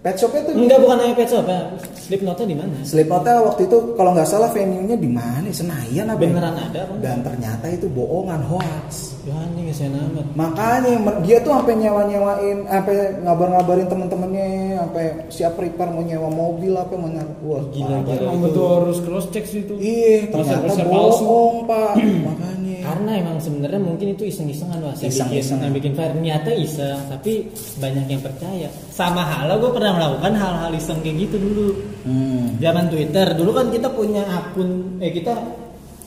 [0.00, 1.60] Pet shopnya tuh enggak bukan hanya pet shop ya
[1.92, 5.44] Slipknotnya di mana Slipknotnya waktu itu kalau nggak salah venue-nya di mana?
[5.52, 6.24] Senayan apa?
[6.24, 6.32] ya?
[6.32, 9.12] beneran ada apa Dan ternyata itu bohongan hoax.
[9.28, 10.90] ya anjing ya saya amat Makanya
[11.20, 12.96] dia tuh sampai nyewa-nyewain, sampai
[13.28, 14.44] ngabar-ngabarin temen-temennya,
[14.90, 17.30] sampai siap prepare mau nyewa mobil apa mau nyewa.
[17.40, 18.02] Wah, Gila, parah.
[18.02, 18.26] gila.
[18.26, 20.34] emang betul harus cross check sih itu Iya, ternyata
[20.66, 21.22] Konser-konser palsu.
[21.22, 21.92] bohong, Pak.
[22.28, 22.76] Makanya.
[22.82, 25.62] karena emang sebenarnya mungkin itu iseng-isengan mas yang bikin, Iseng-isengan.
[25.62, 27.32] yang bikin fire ternyata iseng tapi
[27.76, 31.66] banyak yang percaya sama halnya gue pernah melakukan hal-hal iseng kayak gitu dulu
[32.00, 32.56] Hmm.
[32.56, 35.36] zaman Twitter dulu kan kita punya akun eh kita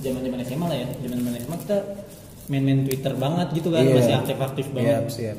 [0.02, 1.78] zaman zaman SMA lah ya zaman zaman SMA kita
[2.44, 3.94] main-main Twitter banget gitu kan Iya.
[3.94, 5.38] masih aktif-aktif Siap, banget siap.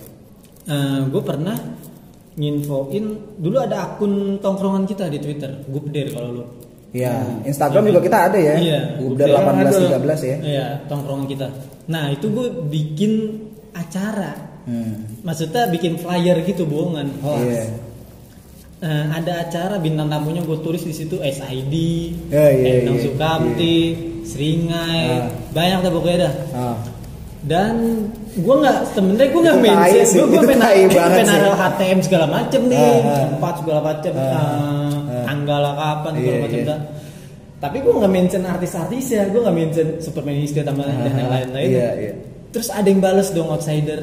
[1.04, 1.56] gue pernah
[2.34, 3.04] nginfoin
[3.38, 6.44] dulu ada akun tongkrongan kita di Twitter Gubder kalau lu
[6.94, 8.54] Iya, Instagram juga kita ada ya.
[8.54, 10.36] Iya, Gubder Gubder 18 13 ya.
[10.46, 11.46] Iya, tongkrongan kita.
[11.90, 13.12] Nah, itu gue bikin
[13.74, 14.62] acara.
[14.62, 15.02] Hmm.
[15.26, 17.10] Maksudnya bikin flyer gitu bohongan.
[17.18, 17.42] hoax.
[17.50, 17.64] Iya.
[18.78, 21.74] Eh, ada acara bintang tamunya gue tulis di situ SID,
[22.30, 23.78] Ya, iya, Endang iya, Sukamti,
[24.22, 25.26] Seringai, Ah.
[25.50, 26.34] banyak dah pokoknya dah.
[26.54, 26.76] Ah.
[27.44, 27.72] Dan
[28.34, 29.56] gue nggak sebenarnya gue nggak
[30.08, 33.24] sih, gue gue pengen naruh HTM segala macem nih, Ah, ah.
[33.28, 35.24] tempat segala macem, Ah, eh, ah.
[35.28, 36.68] tanggal kapan segala Iya, macem iya.
[36.72, 36.80] dah.
[37.60, 41.68] Tapi gue nggak mention artis-artis ya, gue nggak mention Superman Insta sama dan yang lain-lain.
[41.68, 42.12] Iya, iya.
[42.48, 44.00] Terus ada yang balas dong outsider.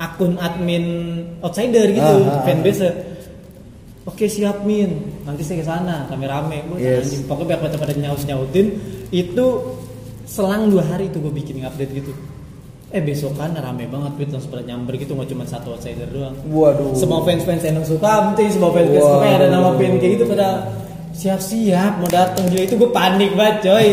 [0.00, 0.84] akun admin
[1.44, 2.42] outsider gitu Ah, ah, ah.
[2.48, 2.88] fanbase
[4.02, 4.96] oke siap min
[5.28, 7.04] nanti saya ke sana rame-rame Gua Yes.
[7.04, 8.80] anjing pokoknya pada pada nyaut nyautin
[9.12, 9.46] itu
[10.24, 12.16] selang dua hari tuh gue bikin update gitu
[12.90, 16.90] eh besokan rame banget tweet langsung pada nyamber gitu nggak cuma satu outsider doang Waduh.
[16.98, 19.20] semua fans fans yang suka penting semua fans fans Waduh.
[19.22, 20.48] kayak ada nama pin kayak gitu pada
[21.10, 23.86] siap-siap mau datang gila itu gue panik banget coy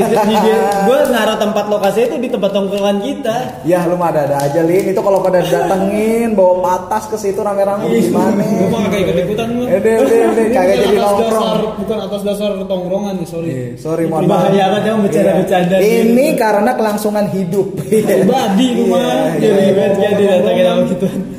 [0.86, 4.94] gue naruh tempat lokasi itu di tempat tongkrongan kita Ya lu mah ada-ada aja Lin
[4.94, 9.48] Itu kalau pada datengin Bawa patas ke situ rame-rame gimana Gue mah kagak ikut ikutan
[9.60, 9.68] gue.
[9.68, 13.50] Udah udah udah Kagak jadi nongkrong bukan atas dasar tongkrongan nih, sorry.
[13.50, 15.98] Eh, Sorry mohon maaf bahaya banget yang bercanda-bercanda Iya.
[16.08, 19.36] Ini karena kelangsungan hidup Pribadi lu mah.
[19.36, 19.72] Iya, jadi iya.
[19.76, 21.37] banget jadi datangin sama gitu Iya,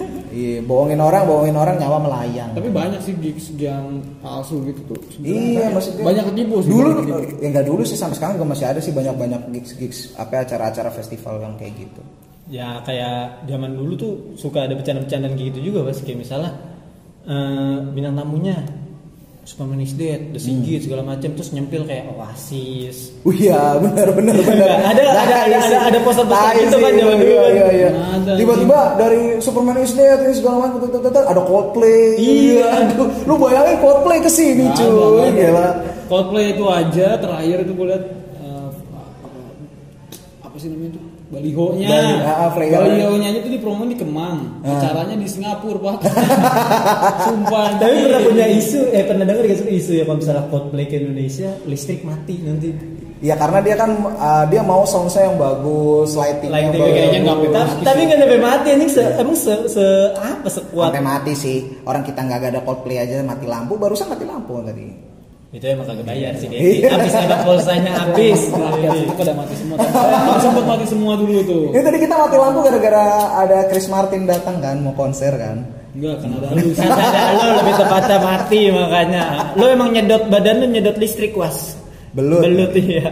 [0.69, 2.53] bohongin orang, bohongin orang nyawa melayang.
[2.53, 5.01] Tapi banyak sih gigs yang palsu gitu tuh.
[5.25, 6.69] Iya, maksudnya Banyak ketipu sih.
[6.69, 7.41] Dulu banyak ketipu.
[7.41, 11.41] ya enggak dulu sih sampai sekarang juga masih ada sih banyak-banyak gigs-gigs apa acara-acara festival
[11.41, 12.03] yang kayak gitu.
[12.49, 16.53] ya kayak zaman dulu tuh suka ada bercanda-bercandaan kayak gitu juga pas kayak misalnya
[17.29, 18.57] eh, bintang tamunya
[19.49, 23.17] Superman is dead, The Sigit segala macam terus nyempil kayak Oasis.
[23.25, 24.69] Oh iya, benar benar benar.
[24.93, 25.73] Ada- ada- Nah, ada- isi.
[25.73, 27.49] ada- ada poster-poster Nah, gitu isi, kan zaman iya, dulu kan.
[27.57, 27.91] Iya, iya.
[28.13, 32.03] Ada, Tiba-tiba dari Superman is dead ini segala macam ada Coldplay.
[32.21, 32.67] Iya.
[32.93, 33.09] aduh.
[33.25, 35.17] Lu bayangin Coldplay ke sini, ada, cuy.
[35.25, 35.33] ada.
[35.33, 35.69] Gila.
[36.13, 38.05] Coldplay itu aja terakhir itu gue liat
[38.37, 39.01] eh, apa,
[40.45, 42.81] apa sih namanya itu balihonya Bali- ah, flyer.
[42.81, 44.75] balihonya tuh di promo di Kemang Ah.
[44.75, 46.09] acaranya di Singapura pak
[47.25, 50.85] sumpah Tapi pernah punya isu, eh pernah dengar gak sih isu ya kalau misalnya Coldplay
[50.85, 52.69] ke Indonesia listrik mati nanti.
[53.19, 56.95] Ya karena dia kan uh, dia mau soundnya yang bagus, lightingnya Lighting bagus.
[56.95, 57.37] kayaknya nggak
[57.83, 61.59] Tapi, nggak sampai mati anjing se, emang se, se apa sekuat Sampai mati sih.
[61.83, 64.87] Orang kita nggak ada Coldplay aja mati lampu, barusan mati lampu tadi.
[65.49, 66.85] Itu emang kagak bayar sih Dedi.
[66.85, 68.53] Habis ada pulsanya habis.
[68.53, 72.37] rakyat itu pada mati semua Tapi sempat mati semua dulu tuh Ini tadi kita mati
[72.37, 75.65] lampu gara-gara ada Chris Martin datang kan mau konser kan.
[75.97, 79.25] enggak kan ada lu ada lo lebih tepatnya mati makanya.
[79.57, 81.81] Lo emang nyedot badan lo nyedot listrik was.
[82.13, 82.45] Belut.
[82.45, 83.09] Belut iya.